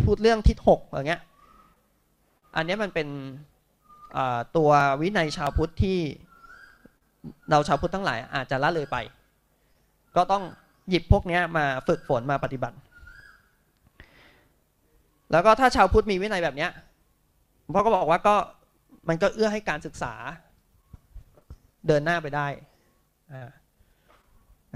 [0.06, 1.22] พูดเรื่องทิศหกอะไรเงี้ย
[2.56, 3.08] อันนี้มันเป็น
[4.58, 4.70] ตัว
[5.02, 6.00] วินัยชาวพุทธที่
[7.50, 8.98] เราชาวพุทธทั้งหลายอาจจะละเลยไป
[10.16, 10.44] ก็ต้อง
[10.92, 12.78] หยิบพวกนี้มาฝึกฝนมาปฏิบัติ
[15.32, 16.72] แล้วก็ถ้าชาวพุทธมีวินัยแบบเนี้ย
[17.74, 18.36] พ่อก็บอกว่าก็
[19.10, 20.14] มันก็เอื้อให้การศึกษา
[21.88, 22.48] เดินหน้าไปได้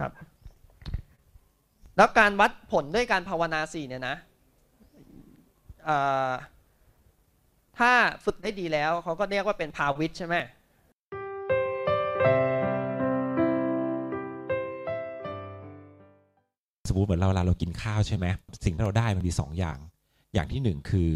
[0.02, 0.12] ครับ
[1.98, 4.16] แล้วการวัดผลด้วยการภาวนาสี่เนี่ยนะ
[7.80, 7.92] ถ้า
[8.26, 10.36] ฝึกได้ดีแล้วเขาก็เรียกว่าเป็นภาวิตใช่ไหม
[16.88, 18.26] สมมติเหมือนเราเวลาเรากินข้าวใช่ไหม
[18.66, 19.78] สิ่งที่เราได้มันมีสองอย่าง
[20.34, 21.12] อย่างที่หนึ่งคือ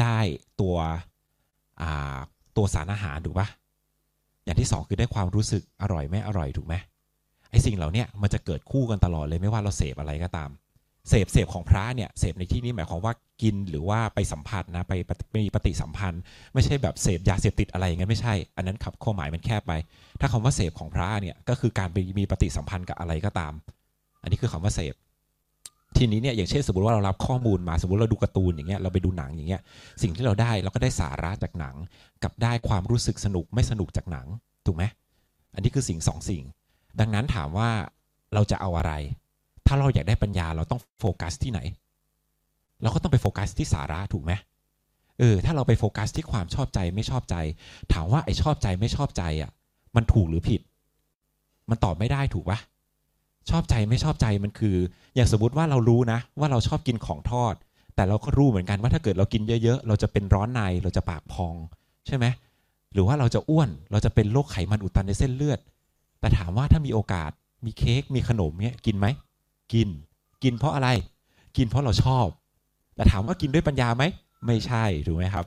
[0.00, 0.18] ได้
[0.60, 0.76] ตัว
[2.56, 3.48] ตัวสารอาหารถูกปะ
[4.44, 6.74] อย่างที่สองคือได้ความรู้สึกอร่อยไม่อร่อยถูกไหม
[7.50, 10.50] ไอ้สิ่งเหล่านี้มันจะเกิดคู่กันตลอดเลยไม่ว่าเราเสพอะไรก็ตาม
[11.08, 14.92] เสพเสพของพระเนี่ยเสพในที่นี้หมายความว่ากินหรือว่าไปสัมผัสนะไป
[15.44, 16.22] มีปฏิสัมพันธ์
[16.54, 19.72] ไม่ใช่แบบเสพยาเสพติดอะไรอย่างนั้นไม่ใช่ อันนั้นขับข้อหมายมันแคบไป
[20.20, 23.52] ถ้าคำว่าเสพของพระเนี่ยก็คือการไปมีปฏิสัมพันธ์กับอะไรก็ตาม
[24.22, 24.94] อันนี้คือคำว่าเสพ
[25.96, 29.60] ทีนี้เนี่ยอย่างเช่นสมมติว่าเรารับข้อมูลมาสมมติเราดูการ์ตูนอย่างเงี้ยเราไปดูหนังอย่างเงี้ย
[30.02, 31.74] สิ่งที่เราได้เราก็ได้สาระจากหนัง
[32.22, 34.26] กับได้ความรู้สึกสนุกไม่สนุกจากหนัง
[34.66, 34.84] ถูกไหม
[35.54, 36.42] อันนี้คือสิ่งสองสิ่ง
[37.00, 37.70] ดังนั้นถามว่า
[38.34, 38.92] เราจะเอาอะไร
[39.66, 41.60] ถ้าเราอยากได้ปัญญาเราต้องโฟกัสที่ไหน
[42.82, 44.32] เราก็ต้องไปโฟกัสที่สาระถูกไหม
[45.18, 47.36] เออถ้าเราไปโฟกัสที่ความชอบใจไม่ชอบใจ
[47.92, 49.50] ถามว่าไอ้ชอบใจไม่ชอบใจอะ
[49.96, 50.60] มันถูกหรือผิด
[51.70, 52.58] มันตอบไม่ได้ถูกปะ
[53.50, 54.76] ชอบใจไม่ชอบใจมันคือ
[55.14, 57.54] อย่างสมมติว่าเรารู้นะ ว่าเราชอบกินของทอด
[57.94, 61.54] แต่เราก็รู้เหมือนกันว่าถ้าเกิดเรากินเยอะๆ เราจะเป็นร้อนในเราจะปากพอง
[62.06, 62.26] ใช่ไหม
[62.92, 65.58] หรือว่าเราจะอ้วนเราจะเป็นโรคไขมันอุดตันในเส้นเลือด
[66.20, 67.30] แต่ถามว่าถ้ามีโอกาส
[67.64, 69.06] มีเค้กมีขนมเนี้ยกินไหม
[69.72, 69.88] กิน
[70.42, 70.88] กินเพราะอะไร
[71.56, 72.26] กินเพราะเราชอบ
[72.94, 74.04] แต่ถามว่ากินด้วยปัญญาไหม
[74.46, 75.46] ไม่ใช่ถูกไหมครับ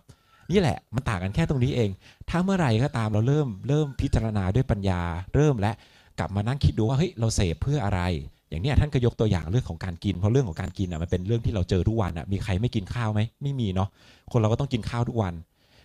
[0.51, 1.89] นี่แหละมันต่างกันแค่ตรงนี้เอง
[2.29, 5.01] ถ้าเมื่อไหร่ก็ตามเราเริ่มเริ่มพิจารณาด้วยปัญญา
[5.35, 5.71] เริ่มและ
[6.19, 8.01] กลับมานั่งคิดดูว่าเฮ้ยเราเสพเพื่ออะไร
[8.49, 13.89] อย่างเนี้ยท่านก็ยกตัวอย่างเรื่องของการกินเพราะเรื่องของการกินอะมันเป็นเรื่องที่เราเจอทุกวันอะมีใครไม่กินข้าวไหมไม่มีเนาะ
[14.31, 15.33] คนเราก็ต้องกินข้าวทุกวัน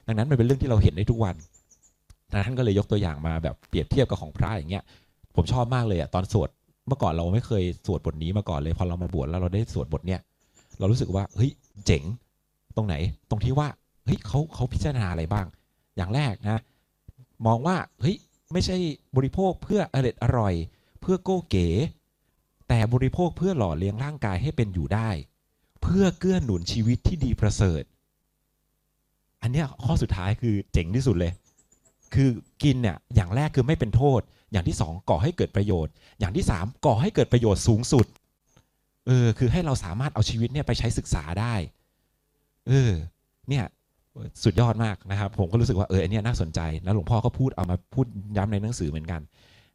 [0.06, 1.34] ดังนั้นมันเป็นเรื่องที่เราเห็นได้ทุกวัน
[2.46, 4.84] ท่านก็เลยยกตัวอย่างมาแบบเปรียบเทียบกับของพระอย่างเงี้ย
[5.36, 6.48] ผมชอบมากเลยอะตอนสวด
[6.88, 10.20] เมื่อก่อนเราไม่เคยสวดบทนี้มาก่อนเลยพอเรามาบวชแล้วเราได้สวดบทเนี้ย
[10.78, 11.50] เรารู้สึกว่าเฮ้ย
[11.86, 12.02] เจ๋ง
[12.76, 12.94] ตรงไหน
[13.30, 13.68] ตรงที่ว่า
[14.04, 15.46] เฮ้ยเขาเขาพิจารณาอะไรบ้าง
[15.96, 16.62] อย่างแรกนะ
[17.46, 18.16] มองว่าเฮ้ย
[18.54, 18.76] ไม่ใช่
[19.16, 20.54] บริโภคเพื่ออร่อยอร่อย
[21.00, 21.68] เพื่อโก้เก๋
[22.68, 25.10] แต่บริโภคเพื่อหล่อเลี้ยงร่างกายให้เป็นอยู่ได้
[25.82, 27.82] เพื่อเกื้อหนุนชีวิตที่ดีประเสริฐ
[29.42, 31.32] อันเนี้ยข้อสุดท้ายคือเจ๋งที่สุดเลย
[32.14, 32.28] คือ
[32.62, 34.20] กินเนี่ยอย่างแรกคือไม่เป็นโทษ
[34.52, 38.06] อย่างที่สองก่อให้เกิดประโยชน์ อย่างที่สามก่อให้เกิดประโยชน์สูงสุด
[39.06, 41.54] เออคือให้เราสามารถเอาชีวิตเนี่ยไปใช้ศึกษาได้
[42.68, 42.92] เออ
[43.48, 43.64] เนี่ย
[44.44, 48.06] สุดยอดมากนะครับ ผมก็รู้สึกว่าเอออันนี้น่าสนใจ แล้วหลวงพ่อก็พูดเอามาพูด
[48.36, 49.20] ย้ำในหนังสือเหมือนกัน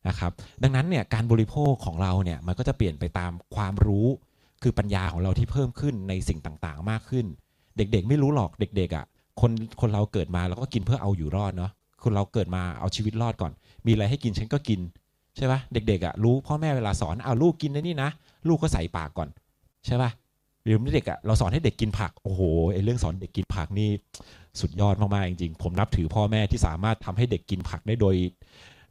[0.07, 0.31] นะครับ
[0.63, 4.07] ดังนั้นเนี่ยการบริโภคของเราเนี่ยมันก็จะเปลี่ยนไปตามความรู้
[4.61, 7.25] คือปัญญาของเราที่เพิ่มขึ้นในสิ่งต่างๆ มากขึ้น
[7.77, 9.05] เด็กๆ ไม่รู้หรอกเด็กๆอะ
[9.41, 11.71] คนคนเราเกิดมาเราก็กินเพื่อเอาอยู่รอดเนาะ
[12.03, 13.51] คนเราเกิดมาเอาชีวิตรอดก่อน
[13.85, 14.79] มีอะไรให้กินฉันก็กิน
[15.37, 18.09] ใช่ปะเด็กๆอะรู้พ่อแม่เวลาสอนเอาลูกกินในนี่นะ
[18.47, 19.29] ลูกก็ใส่ปากก่อน
[19.85, 20.09] ใช่ป่ะ
[20.63, 22.41] หรือเด็กอะเราสอนให้เด็กกินผักโอ้โห
[22.73, 23.89] ไอเรื่องสอนเด็กกินผักนี่
[24.59, 28.15] สุดยอดมากๆจริงๆผมนับถือพ่อแม่ที่สามารถทำให้เด็กกินผักได้โดย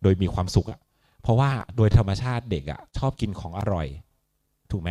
[0.02, 0.80] โดยมีความสุขอะ
[1.22, 3.86] เพราะว่าโดยธรรมชาติเด็กอะชอบกินของอร่อย
[4.70, 4.90] ถูกไหม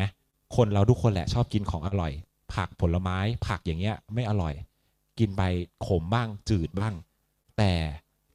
[0.56, 2.12] คนเราทุกคนแหละชอบกินของอร่อย
[2.54, 3.18] ผักผลไม้
[3.48, 4.54] ผักอย่างเงี้ยไม่อร่อย
[5.20, 5.44] กินไป
[5.88, 6.96] ขมบ้างจืดบ้าง
[7.58, 7.72] แต่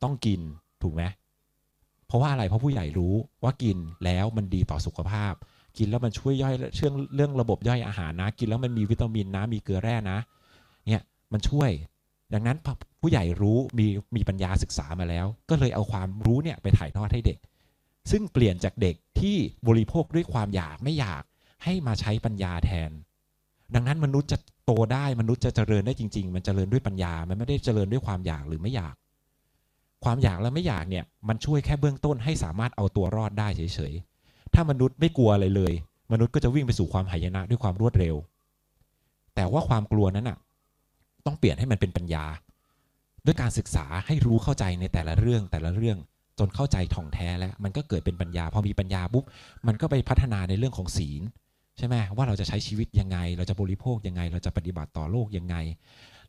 [0.03, 0.40] ต้องกิน
[0.82, 1.03] ถูกไหม
[2.07, 5.32] เพราะว่าอะไรเพราะผู้ใหญ่รู้ว่ากินแล้วมันดีต่อสุขภาพ
[5.79, 10.18] กินแล้วมันช่วยย่อยเรื่องเรื่องระบบย่อยอาหารนะ กินแล้วมันมีวิตามินนะมีเกลือแร่นะ
[10.89, 11.03] เนี่ย
[11.33, 11.70] มันช่วย
[12.35, 12.59] ดังนั้น
[13.01, 17.39] ผู้ใหญ่รู้มีมีปัญญาศึกษามาแล้ว ก็เลยเอาความรู้เนี่ยไปถ่ายทอดให้เด็ก
[18.11, 19.37] ซึ่งเปลี่ยนจากเด็กที่
[19.68, 21.23] บริโภคด้วยความอยากไม่อยาก
[21.64, 22.91] ให้มาใช้ปัญญาแทน
[23.75, 28.95] ดังนั้นมนุษย์จะโตได้มนุษย์จะเจริญได้จริง ๆ มันเจริญด้วยปัญญา มันไม่ได้เจริญด้วยความอยากหรือไม่อยาก
[30.05, 34.12] ความอยากและไม่อยากเนี่ยมันช่วยแค่เบื้องต้นให้สามารถเอาตัวรอดได้เฉยๆ
[34.55, 35.73] ถ้ามนุษย์ไม่กลัวอะไรเลย
[36.13, 38.17] มนุษย์ก็จะวิ่งไปสู่ความหายนะด้วยความรวดเร็ว
[39.35, 40.39] แต่ว่าความกลัวนั้นอะ
[41.27, 42.25] ต้องเปลี่ยนให้มันเป็นปัญญา
[43.27, 45.99] ด้วยการศึกษาให้รู้เข้าใจในแต่ละเรื่องแต่ละเรื่อง
[46.39, 49.25] จนเข้าใจท่องแท้แล้ว มันก็เกิดเป็นปัญญา พอมีปัญญาปุ๊บ
[49.67, 51.23] มันก็ไปพัฒนาในเรื่องของศีล
[51.79, 55.57] ใช่ไหมว่าเราจะใช้ชีวิตยังไง เราจะบริโภคยังไง เราจะปฏิบัติต่อโลกยังไง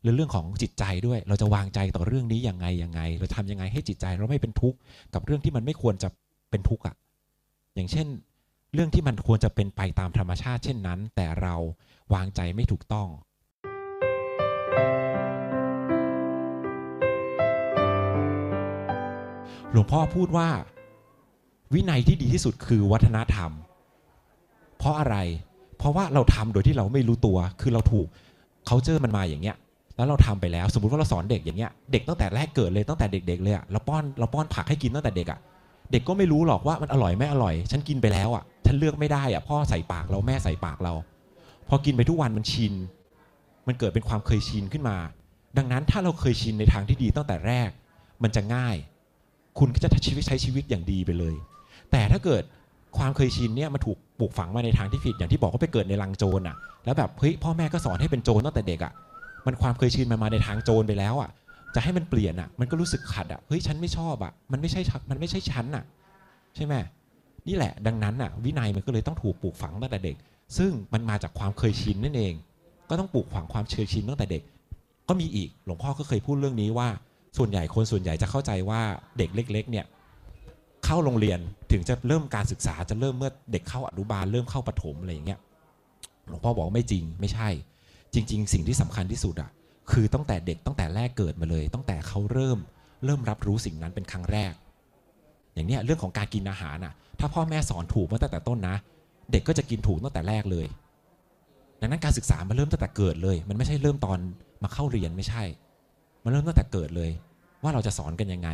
[0.02, 4.78] หรือเรื่องของจิตใจด้วย เราจะวางใจต่อเรื่องนี้ยังไงยังไง เราทำยังไงให้จิตใจเราไม่เป็นทุกข์
[5.14, 6.08] กับเรื่องที่มันไม่ควรจะ
[6.50, 6.94] เป็นทุกข์อะ
[7.74, 8.06] อย่างเช่น
[8.74, 11.54] เรื่องที่มันควรจะเป็นไปตามธรรมชาติเช่นนั้น แต่เรา
[12.14, 13.08] วางใจไม่ถูกต้อง
[19.72, 20.48] หลวงพ่อพูดว่า
[21.74, 23.50] วินัยที่ดีที่สุดคือวัฒนธรรม
[24.78, 25.16] เพราะอะไร
[25.78, 28.06] เพราะว่าเราทำโดยที่เราไม่รู้ตัว คือเราถูก
[28.66, 29.56] เขาเจอมันมาอย่างเงี้ย
[29.96, 35.40] แล้วเราทำไปแล้ว สมมติว่าเราสอนเด็กอย่างเงี้ย เด็กตั้งแต่แรกเกิดเลยตั้งแต่เด็ก ๆ เลยอะเราป้อนเราป้อนผักให้กินตั้งแต่เด็กอะ
[35.90, 40.92] เด็กก็ไม่รู้หรอกว่ามันอร่อยไม่อร่อย ฉันกินไปแล้วอะ ฉันเลือกไม่ได้อะ พ่อใส่ปากเราแม่ใส่ปากเรา
[41.68, 42.74] พอกินไปทุกวันมันชิน
[43.66, 44.96] มันเกิดเป็นความเคยชินขึ้นมา
[45.58, 47.68] ดังนั้นถ้าเราเคยชินในทางที่ดีตั้งแต่แรก
[48.22, 48.76] มันจะง่าย
[49.58, 51.34] คุณก็จะชีวิตใช้ชีวิตอย่างดีไปเลย
[51.90, 52.42] แต่ถ้าเกิด
[52.98, 58.92] ความเคยชินเนี่ยมันถูกปลูกฝังมาในทางที่ผิดอย่างที่บอกว่าไปเกิดในรังโจรอะ แล้วแบบเฮ้ยพ่อแม่ก็สอนให้เป็นโจรตั้งแต่เด็กอะ
[59.46, 61.30] มันความเคยชินมันมาในทางโจรไปแล้วอะ
[61.74, 65.84] จะให้มันเปลี่ยนอะ มันก็รู้สึกขัดอะเฮ้ยฉันไม่ชอบอะมันไม่ใช่มันไม่ใช่ฉันอะ
[66.56, 66.74] ใช่ไหม
[67.48, 70.16] นี่แหละ ดังนั้นอะ วินัยมันก็เลยต้องถูกปลูกฝังตั้งแต่เด็ก
[70.58, 72.34] ซึ่งมันมาจากความเคยชินนั่นเอง
[72.90, 74.42] ก็ต้องปลูกฝังความเคยชินตั้งแต่เด็ก
[75.08, 76.88] ก็มีอีกหลวงพ่อก็เคยพูดเรื่องนี้ว่า
[77.38, 78.80] ส่วนใหญ่คนส่วนใหญ่จะเข้าใจว่า
[79.18, 79.86] เด็กเล็ก ๆ เนี่ย
[80.84, 81.38] เข้าโรงเรียน
[81.72, 85.40] ถึงจะเริ่มการศึกษาจะเริ่มเมื่อเด็กเข้าอนุบาลเริ่มเข้าปฐมอะไรอย่างเงี้ย
[86.28, 87.48] หลวงพ่อบอกไม่จริงไม่ใช่
[88.14, 89.50] จริง ๆ สิ่งที่สำคัญที่สุดอะ
[89.90, 92.58] คือตั้งแต่เด็กตั้งแต่แรกเกิดมาเลย ตั้งแต่เขาเริ่ม
[93.04, 94.52] เริ่มรับรู้สิ่งนั้นเป็นครั้งแรก
[95.54, 98.76] อย่างเนี้ยเรื่องของการกินอาหารอะ ถ้าพ่อแม่สอนถูกมาตั้งแต่ต้นนะ
[99.32, 100.66] เด็กก็จะกินถูกตั้งแต่แรกเลย
[101.80, 104.18] ดังนั้นการศึกษามันเริ่มตั้งแต่เกิดเลย มันไม่ใช่เริ่มตอน
[104.62, 105.42] มาเข้าเรียนไม่ใช่
[106.24, 107.10] มันเริ่มตั้งแต่เกิดเลย
[107.62, 108.50] ว่าเราจะสอนกันยังไง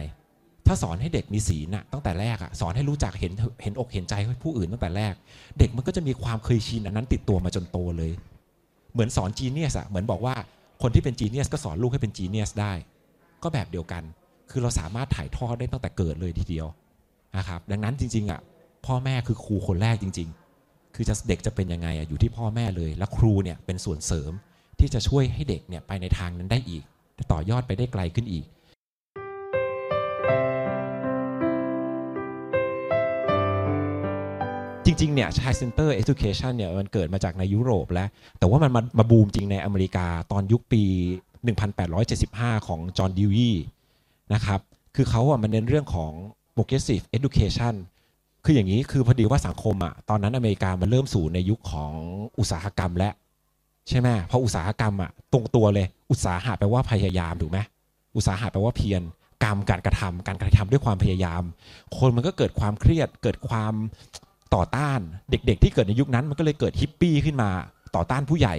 [0.67, 4.15] ถ้าสอนให้เด็กมีศีลน่ะตั้งแต่แรกอะสอนให้รู้จักเห็นเห็นอกเห็นใจ
[4.45, 5.15] ผู้อื่นตั้งแต่แรก
[5.59, 8.13] เด็กมันก็จะมีความเคยชินอันนั้นติดตัวมาจนโตเลย
[8.93, 10.35] เหมือนสอนจีเนียสอะเหมือนบอกว่า
[10.83, 12.73] คนที่เป็น genius ก็สอนลูกให้เป็น genius ได้
[13.43, 14.03] ก็แบบเดียวกัน
[14.51, 16.67] คือเราสามารถถ่ายทอดได้ตั้งแต่เกิดเลยทีเดียว
[17.37, 18.41] นะครับดังนั้นจริงๆอะ
[18.87, 20.29] พ่อแม่คือครูคนแรกจริง
[20.63, 24.33] ๆ คือจะเด็กจะเป็นยังไงอะอยู่ที่พ่อแม่เลย และครูเนี่ยเป็นส่วนเสริม
[24.79, 26.83] ที่จะช่วยให้เด็กเนี่ยไปในทางนั้นได้อีก
[27.33, 28.47] ต่อยอดไปได้ไกลขึ้นอีก
[35.01, 40.83] จริงๆเนี่ย child center education เนี่ยมันเกิดมาจากในยุโรปแล้ว แต่ว่ามันมามาบูมจริงในอเมริกาตอนยุคปี
[42.11, 43.51] 1875 ของจอห์นดิวี
[44.35, 44.61] นะครับ
[44.97, 46.13] คือเขาอะมันเน้นเรื่องของ
[46.55, 47.75] progressive education
[48.45, 51.93] คืออย่างนี้คือพอดีว่าสังคมอะตอนนั้นอเมริกามันเริ่มสู่ในยุคของ
[52.39, 53.13] อุตสาหกรรมแล้ว
[53.89, 57.59] ใช่ไหมเพออุตสาหกรรมอะตรงตัวเลย อุตสาหะแปลว่าพยายามถูกไหม
[58.17, 59.03] อุตสาหะแปลว่าเพียร
[59.45, 61.43] กรรมการกระทำการกระทำด้วยความพยายาม
[61.99, 63.75] คนมันก็เกิดความเครียดเกิดความ
[64.55, 67.51] ต่อต้านเด็กๆ ที่เกิดในยุคนั้นมันก็เลยเกิดฮิปปี้ขึ้นมา
[67.97, 68.55] ต่อต้านผู้ใหญ่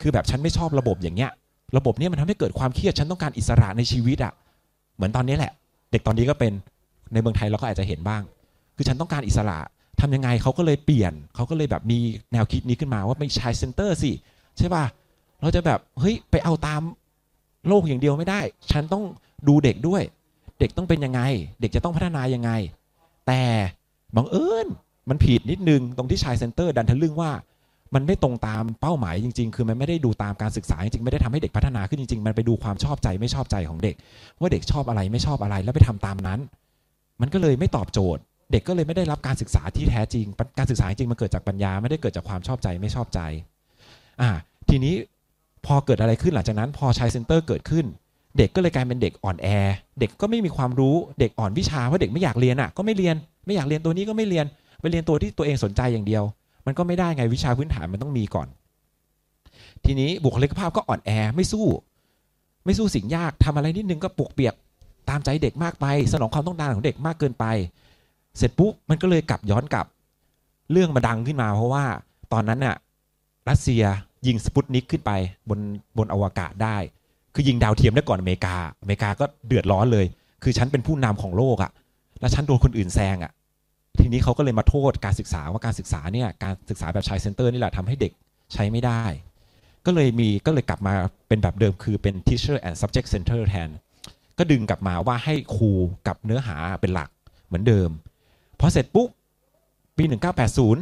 [0.00, 1.30] คือแบบฉันไม่ชอบระบบอย่างเงี้ย
[1.76, 4.32] ระบบนี้มันทำให้เกิดความเครียดฉันต้องการอิสระในชีวิตอะ่ะ
[4.96, 5.52] เหมือนตอนนี้แหละ
[5.90, 6.52] เด็กตอนนี้ก็เป็น
[7.12, 8.22] ในเมืองไทยเราก็อาจจะเห็นบ้าง
[8.76, 9.58] คือฉันต้องการอิสระ
[10.00, 11.98] ทำยังไงเขาก็เลยเปลี่ยนเขาก็เลยแบบมี
[12.32, 14.10] แนวคิดนี้ขึ้นมาว่าไม่ใช่ center สิ
[14.58, 14.84] ใช่ป่ะ
[15.40, 16.82] เราจะแบบเฮ้ยไปเอาตาม
[17.68, 18.40] โลกอย่างเดียวไม่ได้
[18.70, 19.04] ฉันต้อง
[19.48, 20.02] ดูเด็กด้วย
[20.60, 21.20] เด็กต้องเป็นยังไง
[21.60, 22.50] เด็กจะต้องพัฒนายังไง
[23.26, 23.42] แต่
[24.16, 24.66] บังเอิญ
[25.10, 27.30] มันผิดนิดนึงตรงที่ชายเซ็นเตอร์ดันทะลึ่งว่า
[27.94, 33.94] มันไม่ตรงตามเป้าหมายจริง ๆ คือมันไม่ได้ดูตามการศึกษาจริงๆไม่ได้ทำให้เด็กพัฒนาขึ้นจริงๆ มันไปดูความชอบใจไม่ชอบใจของเด็ก
[34.40, 36.40] ว่าเด็กชอบอะไรไม่ชอบอะไรแล้วไปทำตามนั้น
[37.20, 40.26] มันก็เลยไม่ตอบโจทย์ เด็กก็เลยไม่ได้รับการศึกษาที่แท้จริง
[40.58, 43.20] การศึกษาจริงมันเกิดจากปัญญาไม่ได้เกิดจากความชอบใจไม่ชอบใจ
[44.20, 44.30] อ่า
[44.68, 44.94] ทีนี้
[45.66, 47.84] พอเกิดอะไรขึ้นหลังจากนั้นพอชายเซ็นเตอร์เกิดขึ้น
[48.38, 49.48] เด็กก็เลยกลายเป็นเด็กอ่อนแอ
[50.00, 54.46] เด็กก็ไม่มีความรู้ เด็กอ่อนวิชาเพราะเด็กไม่อยากเรียนอะ ก็ไม่เรียน ไม่อยากเรียนตัวนี้ก็ไม่เรียน
[54.80, 56.24] ไปเรียนตัวที่ตัวเองสนใจอย่างเดียว
[56.66, 58.48] มันก็ไม่ได้ไงวิชาพื้นฐานมันต้องมีก่อน
[59.84, 61.66] ทีนี้บุคลิกภาพก็อ่อนแอไม่สู้
[62.64, 64.54] ไม่สู้สิ่งยากทำอะไรนิดนึงก็ปลุกเปียก
[65.08, 67.44] ตามใจเด็กมากไป สนองความต้องการของเด็กมากเกินไป
[68.36, 69.86] เสร็จปุ๊บมันก็เลยกลับย้อนกลับ
[70.72, 71.84] เรื่องมาดังขึ้นมา เพราะว่า
[72.32, 72.76] ตอนนั้นน่ะ
[73.48, 73.84] รัสเซีย
[74.26, 75.10] ยิงสปุตนิกขึ้นไป
[75.48, 75.60] บน
[75.98, 76.76] บนอวกาศได้
[77.34, 80.06] คือยิงดาวเทียมได้ก่อนอเมริกา อเมริกาก็เดือดร้อนเลย
[80.42, 81.70] คือฉันเป็นผู้นำของโลกอะ
[82.20, 83.32] แล้วฉันโดนคนอื่นแซงอะ
[83.98, 88.12] ทีนี้เขาก็เลยมาโทษการศึกษาว่าการศึกษาเนี่ยการศึกษาแบบ child center นี่แหละทำให้เด็ก
[88.52, 89.02] ใช้ไม่ได้
[89.86, 90.94] ก็เลยมีก็เลยกลับมา
[91.28, 93.68] เป็นแบบเดิมคือเป็น teacher and subject center แทน
[94.38, 95.70] ก็ดึงกลับมาว่าให้ครู
[96.06, 97.10] กับเนื้อหาเป็นหลัก
[97.46, 97.90] เหมือนเดิม
[98.60, 99.08] พอเสร็จปุ๊บ
[99.96, 100.04] ปี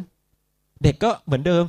[0.03, 1.65] 1980 เด็กก็เหมือนเดิม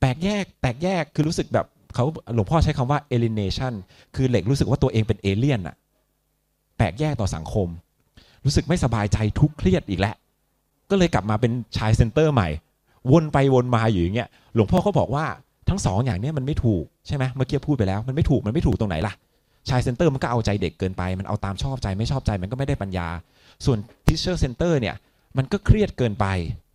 [0.00, 3.72] แตกแยก แตกแยกคือรู้สึกแบบเขาหลวงพ่อใช้คำว่า alienation
[4.14, 5.76] คือเด็กรู้สึกว่าตัวเองเป็นเอเลี่ยนอะ
[6.78, 7.68] แตกแยกต่อสังคม
[8.44, 10.14] รู้สึกไม่สบายใจทุกเครียดอีกแล้ว
[10.90, 12.48] ก็เลยกลับมาเป็นชายเซนเตอร์ใหม่
[13.12, 15.24] วนไปวนมาอยู่อย่างเงี้ยหลวงพ่อเขาบอกว่า
[15.68, 19.14] ทั้งสองอย่างนี้มันไม่ถูกใช่ไหมเมื่อกี้พูดไปแล้วมันไม่ถูกมันไม่ถูกตรงไหนล่ะ
[19.68, 23.08] child center มันก็เอาใจเด็กเกินไป มันเอาตามชอบใจไม่ชอบใจมันก็ไม่ได้ปัญญา
[23.64, 24.94] ส่วน teacher center เนี่ย
[25.36, 26.26] มันก็เครียดเกินไป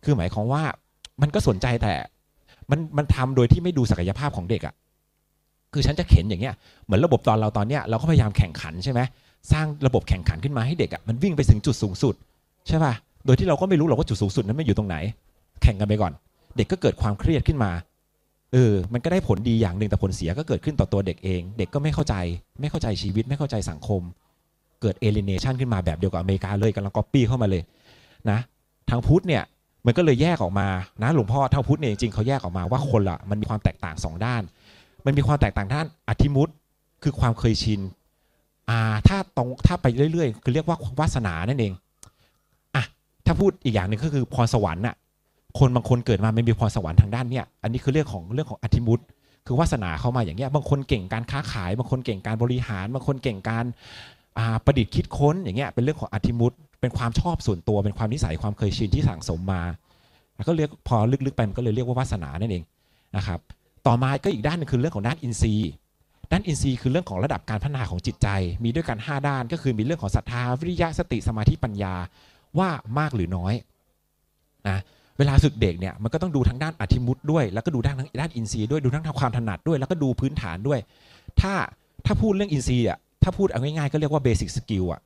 [0.04, 0.62] คือหมายความว่า
[1.22, 1.92] มันก็สนใจแต่
[2.70, 4.74] มันมันทำโดยที่ไม่ดูศักยภาพของเด็กอะ่ะ
[5.72, 6.54] คือฉันจะเข็นอย่างเงี้ย
[6.84, 9.00] เหมือนระบบตอนเราตอนเนี้ยเราก็พยายามแข่งขันใช่ไหม
[9.52, 12.14] สร้างระบบแข่งขันขึ้นมาให้เด็กอะ่ะมันวิ่งไปถึงจุดสูงสุด
[12.68, 12.94] ใช่ป่ะ
[13.24, 14.96] โดยที่เราก็ไม่รู้หรอกว่าจุดสูงสุดนั้นมันอยู่ตรงไหน
[15.62, 16.12] แข่งกันไปก่อน
[16.56, 17.70] เด็กก็เกิดความเครียดขึ้นมา
[18.52, 22.14] เออมันก็ได้ผลดีอย่างหนึ่งแต่ผลเสียก็เกิดขึ้นต่อตัวเด็กเอง เด็กก็ไม่เข้าใจ
[22.60, 24.02] ไม่เข้าใจชีวิตไม่เข้าใจสังคม
[24.80, 27.62] เกิดเอลิเนชันขึ้นมาแบบเดียวกับอเมริกาเลยกำลังก๊อปปี้เข้ามาเลย
[28.30, 28.38] นะ
[28.90, 29.42] ทางพุทธเนี่ย
[29.86, 30.68] มันก็เลยแยกออกมา
[31.02, 34.42] นะหลวงพ่อทางพุทธเนี่ยจริงๆเขาแยกออกมาว่าคนละมันมีความแตกต่าง2ด้าน
[35.06, 36.48] มันมีความแตกต่างด้านอธิมุต
[37.02, 37.80] คือความเคยชิน
[38.70, 41.72] อ่าถ้าตรงถ้าไปเรื่อยๆ คือเรียกว่าวาสนานั่นเอง
[43.26, 44.96] ถ้าพูดอีกอย่างหนึ่งก็คือพรสวรรค์น่ะ
[45.58, 49.00] คนบางคนเกิดมาไม่มีพรสวรรค์ทางด้านเนี้ยอันนี้คือเรื่องของเรื่องของอธิมุต
[49.46, 53.64] คือวาสนาเข้ามาอย่างเงี้ยบางคนเก่งการค้าขาย บางคนเก่งการบริหาร บางคนเก่งการ
[54.64, 59.62] ประดิษฐ์คิดค้นอย่างเงี้ยเป็นเรื่องของอธิมุตเป็นความชอบส่วนตัวเป็นความนิสัยความเคยชินที่สั่งสมมา
[60.36, 60.96] แล้วก็เรียกพอ
[61.26, 62.64] ลึกๆไปมันก็เลยเรียกว่าวาสนานั่นเอง
[63.16, 63.40] นะครับ
[63.86, 65.70] ต่อมาก็อีกด้านหนึงคือเรื่องของด้านอินทรีย์
[66.32, 68.28] ด้านอินทรีย์คือเรื่องของระดับการพัฒนาของจิตใจ
[68.64, 71.94] มีด้วยกัน 5 ด้านก็คือมีเรื่องของศรัทธาวิริยะสติสมาธิปัญญา
[72.58, 73.54] ว่ามากหรือน้อย
[74.68, 74.78] นะ
[75.18, 80.78] เวลาฝึกเด็กเนี่ยมันก็ต้องดูทั้งด้านอธิมุตด้วย แล้วก็ดูด้านด้านอินทรีย์ด้วยดูทั้งความถนัดด้วย แล้วก็ดูพื้นฐานด้วย
[81.40, 81.52] ถ้า
[82.06, 85.00] ถ้าพูดเรื่องอินทรีย์อะถ้าพูดเอาง่ายๆก็เรียกว่าเบสิ c สกิลอะ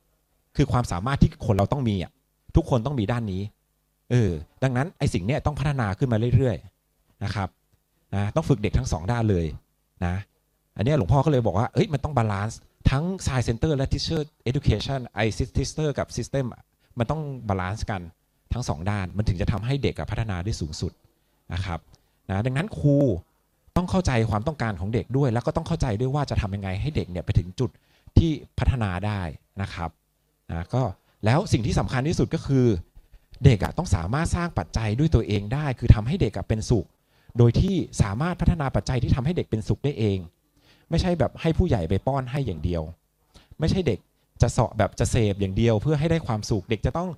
[0.57, 2.11] คือความสามารถที่คนเราต้องมีอะ
[2.55, 3.41] ทุกคนต้องมีด้านนี้
[4.11, 4.31] เออ
[4.63, 7.49] ดังนั้นไอ้สิ่งเนี้ยต้องพัฒนาขึ้นมาเรื่อยๆนะครับ
[8.15, 9.45] นะต้องฝึกเด็กทั้งสองด้านเลย
[10.05, 10.15] นะ
[10.77, 12.59] อันนี้หลวงพ่อก็เลยบอกว่าเอ้ยมันต้อง balance
[12.89, 16.61] ทั้ง Science Center และ Teacher Education i s i s t e r กับ System อะ
[16.99, 18.01] มันต้องบาลานซ์กัน
[18.53, 20.91] ทั้งสองด้าน มันถึงจะทำให้เด็กพัฒนาได้สูงสุด
[21.53, 21.79] นะครับ
[22.29, 22.97] นะดังนั้นครู
[23.75, 27.69] ต้องเข้าใจความต้องการของเด็กด้วย แล้วก็ต้องเข้าใจด้วยว่าจะทำยังไงให้เด็กเนี่ยไปถึงจุด
[28.17, 29.21] ที่พัฒนาได้
[29.61, 29.89] นะครับ
[30.51, 30.83] นะก็
[31.25, 32.65] แล้วสิ่งที่สำคัญที่สุดก็คือ
[33.45, 36.85] เด็กอะต้องสามารถสร้างปัจจัยด้วยตัวเองได้ คือทำให้เด็กอะเป็นสุข
[37.37, 40.17] โดยที่สามารถพัฒนาปัจจัยที่ทำให้เด็กเป็นสุขได้เอง
[40.89, 42.83] ไม่ใช่แบบให้ผู้ใหญ่ไปป้อนให้อย่างเดียว
[43.59, 43.99] ไม่ใช่เด็ก
[44.41, 47.09] จะเสาะแบบจะเสพอย่างเดียว เพื่อให้ได้ความสุขเด็กจะต้อง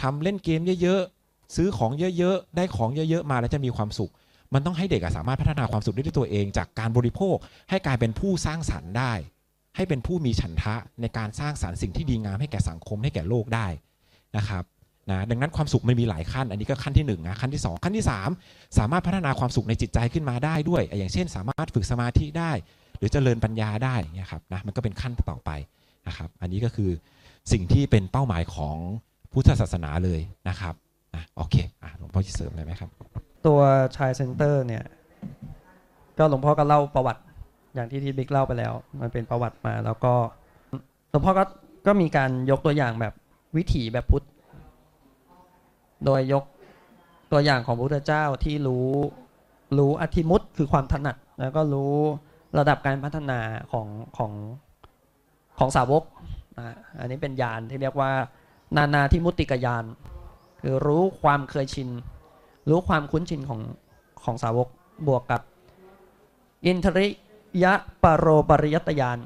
[0.00, 4.10] ทำเล่นเกมเยอะๆซื้อของเยอะๆได้ของเยอะๆมาแล้วจะมีความสุข
[4.54, 7.36] มันต้องให้เด็กสามารถพัฒนาความสุขได้ด้วยตัวเอง จากการบริโภค
[7.70, 9.12] ให้กลายเป็นผู้สร้างสรรค์ได้
[9.76, 13.66] ให้เป็นผู้มีฉันทะในการสร้างสรรค์สิ่งที่ดีงามให้แก่สังคมให้แก่โลกได้
[14.36, 14.64] นะครับ
[15.10, 18.28] นะดังนั้นความสุขมันมีหลายขั้น อันนี้ก็ขั้นที่หนึ่งนะขั้นที่สองขั้นที่สาม
[18.78, 22.52] สามารถพัฒนาความสุขในจิตใจขึ้นมาได้ด้วย อย่างเช่น สามารถฝึกสมาธิได้
[22.98, 25.50] หรือเจริญปัญญาได้นี่ครับนะมันก็เป็นขั้นต่อไป
[26.08, 26.90] นะครับ อันนี้ก็คือ
[27.52, 28.76] สิ่งที่เป็นเป้าหมายของ
[29.32, 30.74] พุทธศาสนาเลยนะครับ
[31.14, 32.90] อะโอเคอะหลวงพ่อจะเสริมอะไรไหมครับ
[33.46, 33.60] ตัว
[33.96, 34.84] ชายเซ็นเตอร์เนี่ย
[36.18, 37.22] ก็หลวงพ่อก็เล่าประวัติ
[37.74, 40.14] อย่างที่ที่บิ๊กเล่าไปแล้ว มันเป็นประวัติมาแล้วก็
[41.10, 41.44] หลวงพ่อก็
[41.86, 43.14] ก็มีการยกตัวอย่างแบบ
[43.56, 44.24] วิถีแบบพุทธ
[46.04, 46.44] โดยยก
[47.32, 48.88] ตัวอย่างของพระพุทธเจ้าที่รู้
[49.78, 51.94] รู้อธิมุตคือความถนัด แล้วก็รู้
[52.58, 53.40] ระดับการพัฒนา
[53.72, 53.86] ของ
[54.16, 54.32] ของ
[55.58, 56.02] ของสาวก
[56.58, 56.66] อะ
[56.98, 58.10] อันนี้เป็นญาณที่เรียกว่า
[58.76, 59.84] นานาทิมุติกญาณ
[60.60, 61.88] คือรู้ความเคยชิน
[62.70, 63.60] รู้ความคุ้นชินของ
[64.24, 64.68] ของสาวก
[65.08, 65.40] บวกกับ
[66.66, 67.08] อินทริ
[67.62, 69.18] ยะปรโรปริยตยาน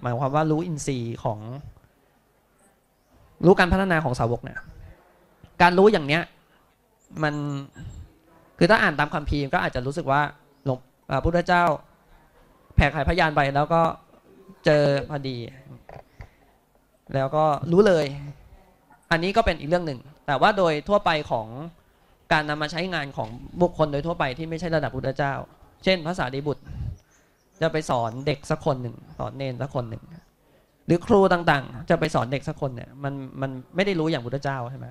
[0.00, 1.38] หมายความว่ารู้อินทรีย์ของ
[3.44, 4.58] รู้การพัฒนาของสาวกเนี่ย
[5.62, 6.22] การรู้อย่างเนี้ย
[7.22, 7.34] มัน
[8.58, 10.20] คือถ้าอ่านตามคัมภีร์ก็อาจจะรู้สึกว่า
[10.64, 10.78] หลวง
[11.10, 11.64] อ่าพุทธเจ้า
[12.74, 13.80] แผ่ไขพยานไปแล้วก็
[14.64, 15.36] เจอพอดี
[17.14, 18.06] แล้วก็รู้เลย
[19.10, 21.46] อันนี้ก็เป็นอีกเรื่องหนึ่ง แต่ว่าโดยทั่วไปของ
[22.32, 23.28] การนำมาใช้งานของ
[23.62, 25.34] บุคคลโดยทั่วไปที่ไม่ใช่ระดับพุทธเจ้า
[25.84, 26.62] เช่น ภาษาดีบุตร
[27.60, 30.02] จะไปสอนเด็กสักคนหนึ่งสอนเนนสักคนหนึ่ง
[30.86, 34.86] หรือครูต่างๆ จะไปสอนเด็กสักคนเนี่ยมันมันไม่ได้รู้อย่างพุทธเจ้าใช่ไหม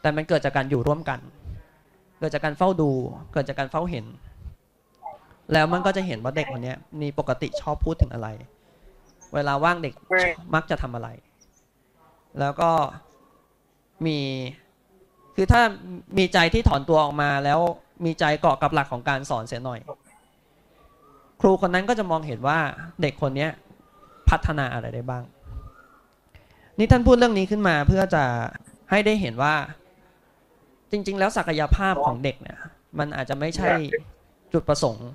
[0.00, 1.20] แต่มันเกิดจากการอยู่ร่วมกัน
[2.18, 2.90] เกิดจากการเฝ้าดู
[3.32, 4.04] เกิดจากการเฝ้าเห็น
[5.52, 8.28] แล้วมันก็จะเห็นว่าเด็กคนนี้มีปกติชอบพูดถึงอะไร
[9.34, 9.94] เวลาว่างเด็ก
[10.54, 11.08] มักจะทำอะไร
[12.40, 12.70] แล้วก็
[14.06, 14.18] มี
[15.36, 15.62] คือถ้า
[16.18, 17.60] มีใจที่ถอนตัวออกมาแล้ว
[18.04, 19.80] มีใจเกาะกับหลักของการสอนเสียหน่อย
[21.40, 22.58] ครูคนนั้นก็จะมองเห็นว่า
[23.02, 23.48] เด็กคนนี้
[24.28, 25.24] พัฒนาอะไรได้บ้าง
[26.78, 28.24] นี่ท่านพูดเรื่องนี้ขึ้นมาเพื่อจะ
[28.90, 29.54] ให้ได้เห็นว่า
[30.90, 32.58] จริง ๆ แล้วศักยภาพของเด็กเนี่ย
[32.98, 33.70] มันอาจจะไม่ใช่
[34.52, 35.08] จุดประสงค์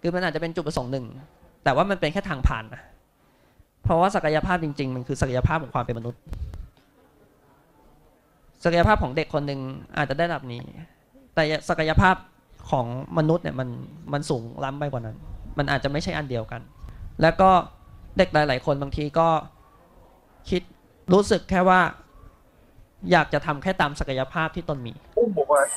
[0.00, 1.04] คือมันอาจจะเป็นจุดประสงค์หนึ่ง
[1.64, 2.82] แต่ว่ามันเป็นแค่ทางผ่านนะ
[3.84, 6.20] เพราะว่าศักยภาพจริง ๆ มันคือศักยภาพของความเป็นมนุษย์
[8.64, 9.60] ศักยภาพของเด็กคนหนึ่ง
[9.96, 10.62] อาจจะได้ระดับนี้
[11.34, 12.16] แต่ศักยภาพ
[12.70, 12.86] ของ
[13.18, 13.68] มนุษย์เนี่ยมัน
[14.12, 15.16] มันสูงล้ำไปกว่านั้น
[15.58, 16.60] มันอาจจะไม่ใช่อันเดียวกัน
[17.22, 17.50] แล้วก็
[18.18, 19.28] เด็กหลาย ๆ คนบางทีก็
[20.50, 20.62] คิด
[21.12, 21.80] รู้สึกแค่ว่า
[23.10, 24.92] อยากจะทำแค่ตามศักยภาพที่ตนมี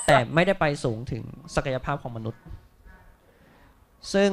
[0.07, 1.23] แต่ไม่ได้ไปสูงถึง
[1.55, 2.41] ศักยภาพของมนุษย์
[4.13, 4.31] ซึ่ง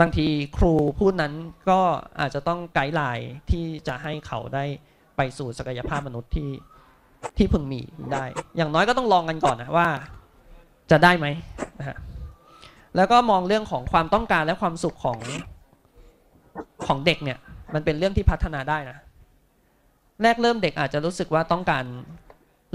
[0.00, 1.32] บางทีครูผู้นั้น
[1.70, 1.80] ก็
[2.20, 4.64] อาจจะต้องไกด์ไลน์ที่จะให้เขาได้
[5.16, 6.50] ไปสู่ศักยภาพมนุษย์ที่
[7.36, 7.80] ที่พึงมี
[8.12, 8.24] ได้
[8.56, 9.88] อย่างน้อยก็ต้องลองกันก่อนนะว่า
[10.90, 11.26] จะได้ไหม
[11.78, 11.98] นะฮะ
[12.96, 15.18] แล้วก็มองเรื่องของความต้องการและความสุขของ
[16.86, 17.38] ของเด็กเนี่ย
[17.74, 18.98] มันเป็นเรื่องที่พัฒนาได้นะ
[20.22, 21.84] แรกเริ่มเด็กอาจจะรู้สึกว่าต้องการ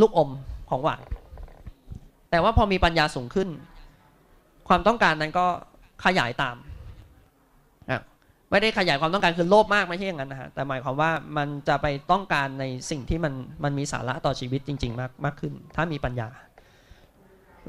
[0.01, 0.29] ลูกอม
[0.69, 1.01] ของหวาน
[2.29, 3.49] แต่ว่าพอมีปัญญาสูงขึ้น
[4.71, 5.45] ความต้องการนั้นก็
[6.05, 6.55] ขยายตาม
[8.51, 16.29] ไม่ได้ขยายความต้องการคือโลภมากไม่ใช่อย่างนั้นนะฮะแต่หมายความว่ามันจะไปต้องการในสิ่งที่มันมันมีสาระต่อชีวิตจริง ๆ มากมากขึ้น ถ้ามีปัญญา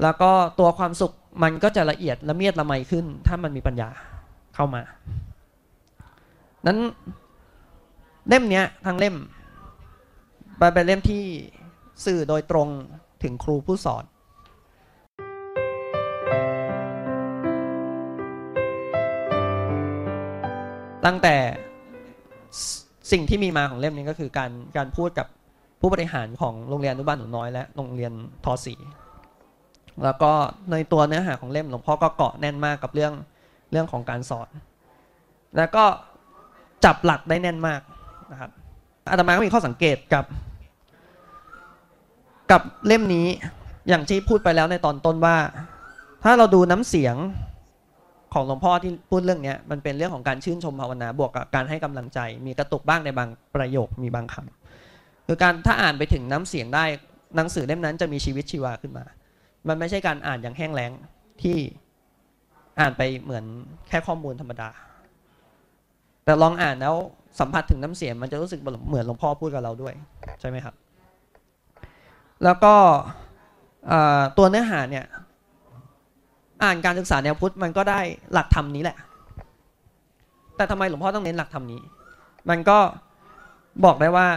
[0.01, 3.89] แล้วก็ตัวความสุขมันก็จะละเอียดละเมียดละไมขึ้น ถ้ามันมีปัญญา
[4.55, 4.81] เข้ามา
[6.65, 6.77] นั้น
[8.27, 9.15] เล่มเนี้ยทั้งเล่ม
[10.57, 11.23] เป็นเล่มที่
[12.05, 12.67] สื่อโดยตรง
[13.23, 14.03] ถึงครูผู้สอน
[21.05, 21.35] ตั้งแต่
[23.11, 25.27] สิ่งที่มีมาของเล่มนี้ก็คือการการพูดกับ
[25.79, 28.13] ผู้บริหารของโรงเรียนอนุบาลหนูน้อยและโรงเรียน
[28.45, 28.75] ทอสี
[30.03, 30.31] แล้วก็
[30.71, 33.13] ในตัวเนื้อหาของเล่มหลวงพ่อก็เกาะแน่นมากกับเรื่อง
[33.71, 34.49] เรื่องของการสอน
[35.57, 35.83] แล้วก็
[36.85, 37.81] จับหลักได้แน่นมาก
[38.31, 38.51] นะครับ
[39.09, 40.25] อาตมาก็มีข้อสังเกตกับ
[42.51, 43.27] กับเล่มนี้
[43.89, 45.37] อย่างที่พูดไปแล้วในตอนต้นว่า
[46.23, 47.15] ถ้าเราดูน้ำเสียง
[48.33, 56.85] ของหลวงพ่อที่พูดเรื่องนี้มันเป็นเรื่องของการชื่นชมภาวนาบวกกับการให้กำลังใจ มีกระตุกบ้างในบางประโยคมีบางคำคือการถ้าอ่านไปถึงน้ำเสียงได้
[57.35, 59.05] หนังสือเล่มนั้นจะมีชีวิตชีวาขึ้นมา
[59.67, 60.91] มันไม่ใช่การอ่านอย่างแห้งแล้ง
[61.41, 61.57] ที่
[62.79, 63.45] อ่านไปเหมือน
[63.87, 64.69] แค่ข้อมูลธรรมดา
[66.25, 66.95] แต่ลองอ่านแล้ว
[67.39, 69.93] สัมผัสถึงน้ำเสียงมันจะรู้สึกเหมือนหลวงพ่อพูดกับเราด้วย
[70.39, 70.75] ใช่ไหมครับ
[72.43, 72.73] แล้วก็
[74.37, 75.05] ตัวเนื้อหาเนี่ย
[76.63, 77.99] อ่านการศึกษาแนวพุทธมันก็ได้
[78.33, 78.97] หลักธรรมนี้แหละ
[80.55, 81.81] แต่ทำไมหลวงพ่อต้องเน้นหลักธรรมนี้
[82.49, 82.79] มันก็
[83.85, 84.27] บอกได้ว่า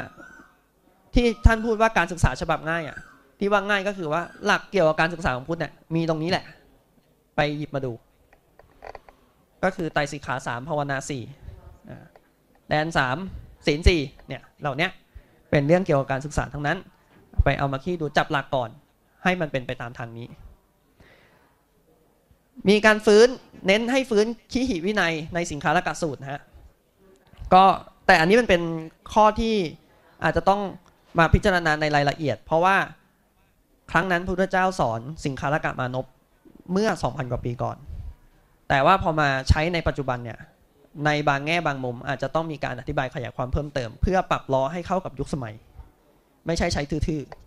[1.14, 2.98] ที่ท่านพูดว่าการศึกษาฉบับง่ายอะ
[3.38, 6.44] ที่ว่าง่ายก็คือว่าหลักเกี่ยวกับการศึกษาของพุทธเนี่ยมีตรงนี้แหละ
[7.36, 7.92] ไปหยิบมาดู
[9.64, 11.22] ก็คือไตรสิกขาสามภาวนาสี่
[12.68, 13.16] แดนสาม
[13.66, 14.90] ศีลสี่เนี่ยเหล่าเนี้ย
[15.50, 16.78] เป็นเรื่องเกี่ยวกับการศึกษาทั้งนั้น
[17.44, 18.70] ไปเอามาคี่ดูจับหลักก่อน
[19.24, 20.26] ให้มันเป็นไปตามทางนี้
[22.68, 23.26] มีการฟื้น
[23.66, 26.40] เน้นให้ฟื้นขีหิวินัยในสินค้าละกสูตรนะฮะ
[27.54, 27.64] ก็
[28.06, 28.62] แต่อันนี้มันเป็น
[29.12, 29.54] ข้อที่
[30.24, 30.60] อาจจะต้อง
[31.18, 32.76] มาพิจารณาในรายละเอียด เพราะว่า
[33.90, 36.06] ครั้งนั้นพระพุทธเจ้าสอนสินค้าละกมานพ
[36.72, 37.76] เมื่อ 2,000 กว่าปีก่อน
[38.68, 40.38] แต่ว่าพอมาใช้ในปัจจุบันเนี่ย
[41.06, 45.54] ในบางแง่บางมุมอาจจะต้องมีการอธิบายขยายความเพิ่มเติม เพื่อปรับล้อให้เข้ากับยุคสมัย
[46.46, 47.45] ไม่ใช่ใช้ทื่อๆ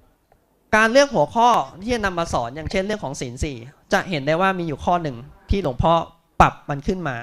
[0.75, 1.49] การเลือกหัวข้อ
[1.81, 3.57] ที่จะนำมาสอนอย่างเช่นเรื่องของศีลสี่
[3.93, 5.17] จะเห็นได้ว่ามีอยู่ข้อหนึ่ง
[5.49, 5.93] ที่หลวงพ่อ
[6.41, 7.17] ปรับมันขึ้นมา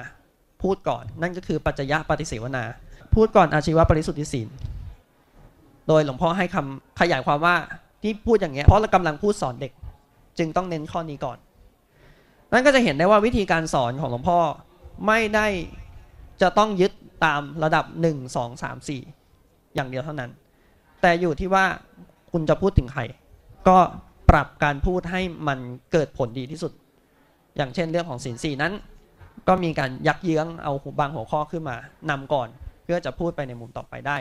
[0.63, 2.63] พูดก่อน นั่นก็คือปัจจยะปฏิเสวนา
[3.15, 4.47] พูดก่อนอาชีวปริสุทธิศีล
[5.87, 7.55] โดยหลวงพ่อให้คำขยายความว่า
[8.01, 9.71] ที่พูดอย่างเงี้ยเพราะเรากำลังพูดสอนเด็ก
[10.37, 11.37] จึงต้องเน้นข้อนี้ก่อน
[12.53, 14.39] นั่นก็จะเห็นได้ว่าวิธีการสอนของหลวงพ่อ
[15.07, 15.47] ไม่ได้
[16.41, 16.91] จะต้องยึด
[17.25, 20.31] ตามระดับ 1 2 3 4 อย่างเดียวเท่านั้น
[21.01, 21.65] แต่อยู่ที่ว่า
[22.31, 23.01] คุณจะพูดถึงใคร
[23.67, 23.77] ก็
[24.29, 25.59] ปรับการพูดให้มัน
[25.91, 26.71] เกิดผลดีที่สุด
[27.57, 28.73] อย่างเช่นเรื่องของศีลสี่นั้น
[29.47, 31.75] ก็มีการยักเยื้องเอาบางหัวข้อขึ้นมา
[32.09, 32.47] นำก่อน
[32.83, 34.17] เพื่อจะพูดไปในมุมต่อไปได้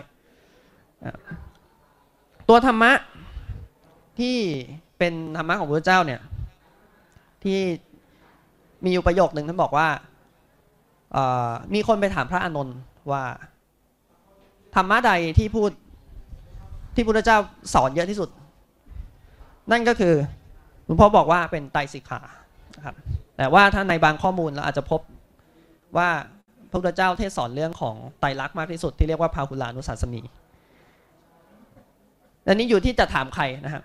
[2.48, 2.92] ตัวธรรมะ
[4.18, 4.36] ที่
[4.98, 6.20] เป็นธรรมะของพระเจ้าเนี่ย
[7.44, 7.58] ที่
[8.84, 9.88] มีอยู่ประโยคหนึ่งท่านบอกว่า
[11.74, 12.76] มีคนไปถามพระอานนท์
[13.10, 13.22] ว่า
[14.74, 15.70] ธรรมะใดที่พูด
[16.94, 17.38] ที่พระเจ้า
[17.74, 18.28] สอนเยอะที่สุด
[19.70, 20.14] นั่นก็คือ
[20.84, 22.20] หลวงพ่อบอกว่าเป็นไตสิกขา
[22.84, 22.96] ครับ
[23.36, 25.00] แต่ว่าถ้าในบางข้อมูลเราอาจจะพบ
[25.96, 26.08] ว่า
[26.70, 30.22] พระพุทธเจ้าเทศสอนเรื่องของไตรลักษณ์มากที่สุดที่เรียกว่าพาหุลานุสัสนี
[32.46, 33.82] อันนี้อยู่ที่จะถามใครนะครับ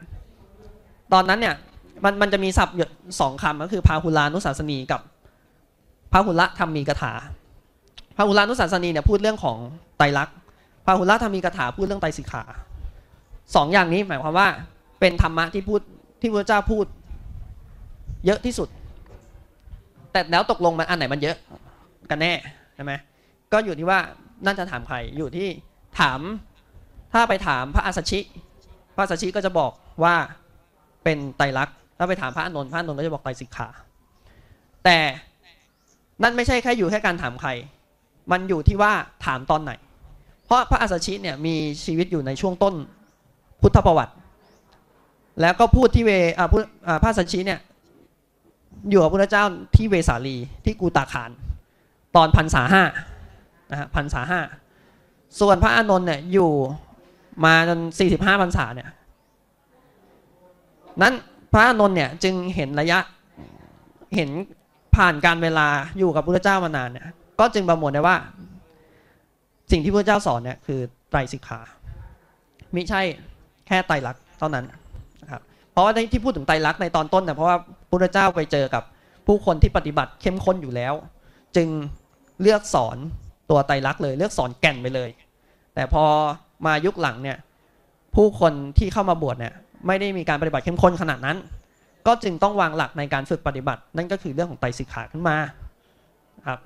[1.13, 1.55] ตอนนั้นเนี่ย
[2.03, 2.75] มันมันจะมีศัพท์
[3.19, 5.01] สองคำก็คือพาหุลานุสัสนีกับ
[6.11, 7.13] พาหุละธรรมีกถา
[8.17, 9.57] พาหุลานุสัสนีเนี่ยพูดเรื่องของ
[9.97, 10.35] ไตรลักษณ์
[10.85, 12.43] พาหุละธรรมีกถาพูดเรื่องไตรสิกขา
[13.55, 14.47] สองอย่างนี้หมายความว่า
[15.01, 15.81] เป็นธรรมะที่พูด
[16.21, 16.85] ที่พระเจ้าพูด
[18.25, 18.69] เยอะที่สุด
[20.11, 21.37] แต่แล้วตกลงมันอันไหนมันเยอะ
[22.09, 22.33] กันแน่
[22.75, 22.91] ใช่ไหม
[23.53, 23.99] ก็อยู่ที่ว่า
[24.45, 25.47] นั่นจะถามใครอยู่ที่
[25.99, 26.19] ถาม
[27.13, 28.19] ถ้าไปถามพระอาสชิ
[28.95, 29.71] พระอาสชิก็จะบอก
[30.03, 30.15] ว่า
[31.03, 33.67] เป็นไตรลักษณ์ถ้าไปถามพระอนนท์พระอนนท์ก็จะบอกไตรสิกขา
[34.85, 34.97] แต่
[36.23, 37.49] นั่นไม่ใช่แค่อยู่แค่การถามใคร
[38.31, 38.91] มันอยู่ที่ว่า
[39.25, 39.71] ถามตอนไหน
[40.45, 42.75] เพราะพระอาสชิเนี่ยมีชีวิตอยู่ในช่วงต้น
[43.61, 44.13] พุทธประวัติ
[45.41, 46.11] แล้วก็พูดที่เว
[47.01, 47.59] พระอาสชิเนี่ย
[48.89, 49.43] อยู่กับพระเจ้า
[49.75, 51.31] ที่เวสาลีที่กูตาคาร
[52.15, 52.83] ตอนพันษาห้า
[53.71, 54.39] นะฮะพันษาห้า
[55.39, 56.51] ส่วนพระอานนท์เนี่ยอยู่
[57.45, 58.89] มาจนสี่สิบห้าพรรษาเนี่ย
[61.01, 61.13] นั้น
[61.51, 62.99] พระอานนท์เนี่ยจึงเห็นระยะ
[64.15, 64.29] เห็น
[64.95, 65.67] ผ่านการเวลา
[65.97, 67.05] อยู่กับพระเจ้ามานานเนี่ย
[67.39, 68.17] ก็จึงประมวลได้ว่า
[69.71, 70.79] สิ่งที่พระเจ้าสอนเนี่ยคือ
[71.09, 71.59] ไตรสิกขา
[72.75, 73.01] มิใช่
[73.67, 74.65] แค่ไตรลักษณ์เท่านั้น
[75.71, 77.57] เพราะว่าที่พูดถึงไตรลักษณ์ในตอนต้นเนี่ยเพราะว่า
[77.89, 78.83] พระเจ้าไปเจอกับ
[79.27, 80.93] ผู้คนที่ปฏิบัติเข้มข้นอยู่แล้ว
[81.55, 81.69] จึง
[82.41, 82.97] เลือกสอน
[83.49, 85.09] ตัวไตรลักษณ์เลย เลือกสอนแก่นไปเลย
[85.75, 86.03] แต่พอ
[86.65, 87.37] มายุคหลังเนี่ย
[88.15, 89.53] ผู้คนที่เข้ามาบวชเนี่ย
[89.87, 91.37] ไม่ได้มีการปฏิบัติเข้มข้นขนาดนั้น
[92.07, 95.37] ก็จึงต้องวางหลักในการฝึกปฏิบัติ นั่นก็คือเรื่องของไตรสิกขาขึ้นมา
[96.47, 96.59] ครับ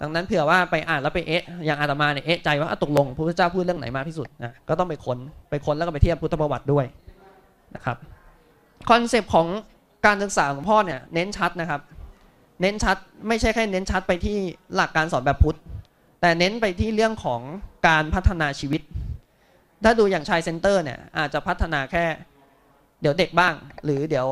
[0.00, 5.18] ดังนั้นเผื่อว่าไปอ่านแล้วไปเอ๊ะอย่างอาตมาเนี่ยเอ๊ะใจว่าตกลงพระพุทธเจ้าพูดเรื่องไหนมากที่สุดนะก็ต้องไปค้น
[5.50, 6.84] ไปค้นแล้วก็ไปเทียบพุทธประวัติด้วย
[7.74, 7.96] นะครับ
[8.90, 9.46] concept ของ
[10.06, 11.80] การศึกษาของพ่อเนี่ยเน้นชัดนะครับ
[12.60, 12.96] เน้นชัด
[13.28, 14.38] ไม่ใช่แค่เน้นชัดไปที่
[14.74, 15.58] หลักการสอนแบบพุทธ
[16.20, 17.40] แต่เน้นไปที่เรื่องของ
[17.88, 18.82] การพัฒนาชีวิต
[19.84, 22.04] ถ้าดูอย่าง child center เนี่ยอาจจะพัฒนาแค่
[23.00, 23.54] เดี๋ยวเด็กบ้าง
[23.84, 24.28] หรือเดี๋ยว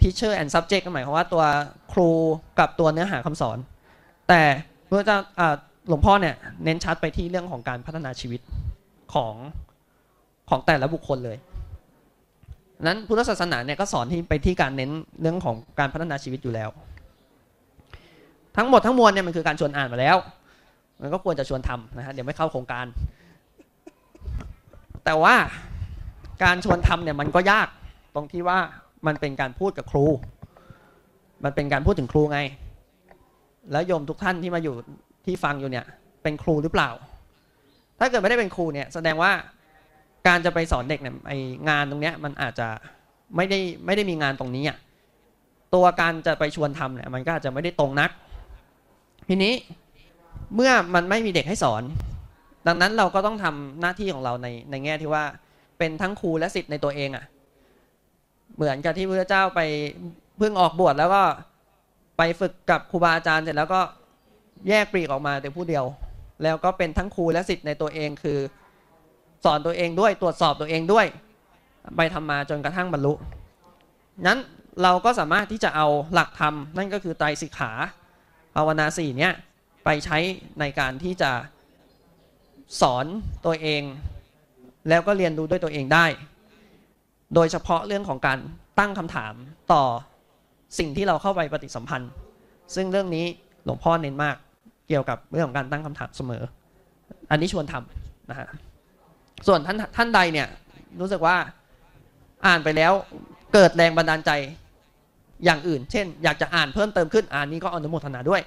[0.00, 1.44] teacher and subject ก็หมายความว่าตัว
[1.92, 2.10] ครู
[2.58, 3.58] กับตัวเนื้อหาคำสอน
[4.28, 4.42] แต่
[4.88, 5.54] พระเจ้าอ่า
[5.88, 8.40] หลวงพ่อเนี่ยเน้นชัดไปที่เรื่องของการพัฒนาชีวิต
[9.14, 9.34] ของ
[10.50, 11.36] ของแต่ละบุคคลเลย
[12.86, 16.68] นั้นพุทธศาสนาเนี่ยก็สอนที่ไปที่การเน้นเรื่องของการพัฒนาชีวิตอยู่แล้ว
[18.56, 20.16] ทั้งหมดทั้งมวลเนี่ยมันคือการชวนอ่านมาแล้ว
[21.00, 22.86] มันก็ควรจะชวนทำนะฮะเดี๋ยวไม่เข้าโครงการ
[25.04, 25.34] แต่ว่า
[26.44, 27.68] การชวนทำเนี่ยมันก็ยาก
[28.14, 28.58] ตรงที่ว่า
[29.06, 30.06] มันเป็นการพูดกับครู
[31.44, 32.40] มันเป็นการพูดถึงครูไง
[33.72, 34.74] แล้วโยมทุกท่านที่มาอยู่
[35.26, 35.84] ที่ฟังอยู่เนี่ย
[36.22, 36.90] เป็นครูหรือเปล่า
[37.98, 39.32] ถ้าเกิดไม่ได้เป็นครูเนี่ยแสดงว่า
[40.26, 41.32] การจะไปสอนเด็กเนี่ยไอ
[41.68, 42.68] งานตรงเนี้ยมันอาจจะ
[43.36, 44.78] ไม่ได้ไม่ได้มีงานตรงนี้อะ
[45.74, 48.10] ตัวการจะไปชวนทำเนี่ยมันก็อาจจะไม่ได้ตรงนัก
[49.28, 49.54] ทีนี้
[50.54, 51.82] เมื่อมันไม่มีเด็กให้สอน
[52.66, 55.24] ดังนั้นเราก็ต้องทำหน้าที่ของเราในในแง่ที่ว่า
[55.78, 57.24] เป็นทั้งครูและสิทธิ์ในตัวเองอะ
[58.56, 59.60] เหมือนกับที่พระเจ้าไป
[60.38, 61.22] เพิ่งออกบวชแล้วก็
[62.18, 63.80] ไปฝึกกับครูบาอาจารย์เสร็จแล้วก็
[64.68, 65.84] แยกปลีกออกมาแต่ผู้เดียว
[66.42, 68.38] แล้วก็เป็นทั้งครูและสิทธิ์ในตัวเองคือ
[69.44, 71.06] สอนตัวเองด้วย ตรวจสอบตัวเองด้วย
[71.96, 73.12] ไปทำมาจนกระทั่งบรรลุ
[74.26, 74.38] นั้น
[74.82, 77.72] เราก็สามารถที่จะเอาหลักธรรม นั่นก็คือไตรสิกขา
[78.54, 79.32] ภาวนาสี่เนี้ย
[79.84, 80.18] ไปใช้
[80.60, 81.30] ในการที่จะ
[82.80, 83.06] สอน
[83.46, 83.82] ตัวเอง
[84.88, 86.06] แล้วก็เรียนรู้ด้วยตัวเองได้
[87.34, 88.38] โดยเฉพาะเรื่องของการ
[88.78, 89.34] ตั้งคำถาม
[89.72, 89.84] ต่อ
[90.78, 92.10] สิ่งที่เราเข้าไปปฏิสัมพันธ์
[92.74, 93.24] ซึ่งเรื่องนี้
[93.64, 94.36] หลวงพ่อเน้นมาก
[94.88, 96.42] เกี่ยวกับเรื่องของการตั้งคำถามเสมอ
[97.30, 98.48] อันนี้ชวนทำนะฮะ
[99.46, 100.48] ส่วนท่านท่านใดเนี่ย
[101.00, 101.36] รู้สึกว่า
[102.46, 102.92] อ่านไปแล้ว
[103.52, 104.30] เกิดแรงบันดาลใจ
[105.44, 108.42] อย่างอื่น เช่น อยากจะอ่านเพิ่มเติมขึ้นอ่านนี้ก็อนุโมทนาด้วย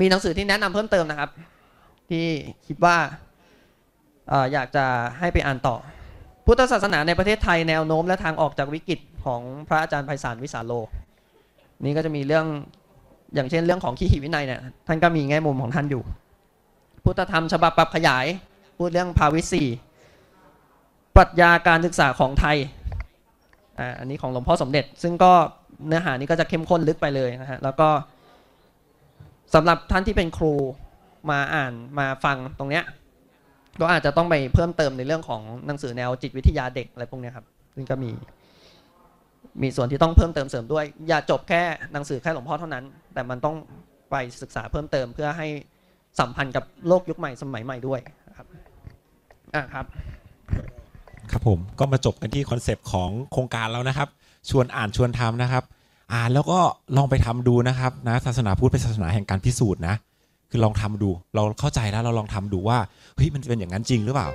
[0.00, 1.30] มีหนังสือที่แนะนำเพิ่มเติมนะครับ
[2.10, 2.24] ที่
[2.66, 2.96] คิดว่า
[4.28, 4.84] เอ่ออยากจะ
[5.18, 5.76] ให้ไปอ่านต่อ
[6.46, 10.72] พุทธศาสนาในประเทศไทยแนวโน้มและทางออกจากวิกฤตของพระอาจารย์ไพศาลวิสาโล
[11.84, 12.46] นี่ก็จะมีเรื่อง
[13.34, 16.02] อย่างเช่นเรื่องของขีหิวินัยเนี่ยท่านก็มีแง่มุมของท่านอยู่
[17.04, 18.26] พุทธธรรมฉบับปรับขยาย
[18.78, 19.62] พูดเรื่องภาวิสี
[21.16, 22.56] ปรัชญาการศึกษาของไทย
[23.78, 25.32] อ่าอันนี้ของหลวงพ่อสมเด็จ ซึ่งก็
[25.86, 27.88] เนื้อหานี้ก็จะเข้มข้นลึกไปเลยนะฮะแล้วก็
[29.54, 30.54] สำหรับท่านที่เป็นครู
[31.30, 32.84] มาอ่านมาฟังตรงเนี้ย
[33.80, 38.10] ก็อาจจะต้องไปเพิ่มเติมในเรื่องของหนังสือแนวจิตวิทยาเด็กอะไรพวกเนี้ยครับซึ่งก็มี
[39.62, 42.84] มีส่วนที่ต้องเพิ่มเติมเสริมด้วย อย่าจบแค่หนังสือแค่หลวงพ่อเท่านั้น
[43.14, 43.56] แต่มันต้อง
[44.10, 45.48] ไปศึกษาเพิ่มเติมเพื่อให้
[46.18, 48.00] สัมพันธ์กับโลกยุคใหม่สมัยใหม่ด้วย
[48.36, 48.46] ครับ
[49.54, 49.86] อะครับ
[51.30, 54.08] ครับผมก็มาจบกันที่คอนเซปต์ของโครงการแล้วนะครับ
[54.50, 55.64] ชวนอ่านชวนทำนะครับ
[56.14, 56.58] อ่านแล้วก็
[56.96, 59.94] ลองไปทำดูนะครับนะศาสนาพุทธเป็นศาสนาแห่งการพิสูจน์นะ
[60.50, 62.78] คือลองทำดู เราเข้าใจแล้วเราลองทำดูว่า
[63.16, 64.28] เฮ้ยมันเป็นอย่างนั้นจริงหรือเปล่า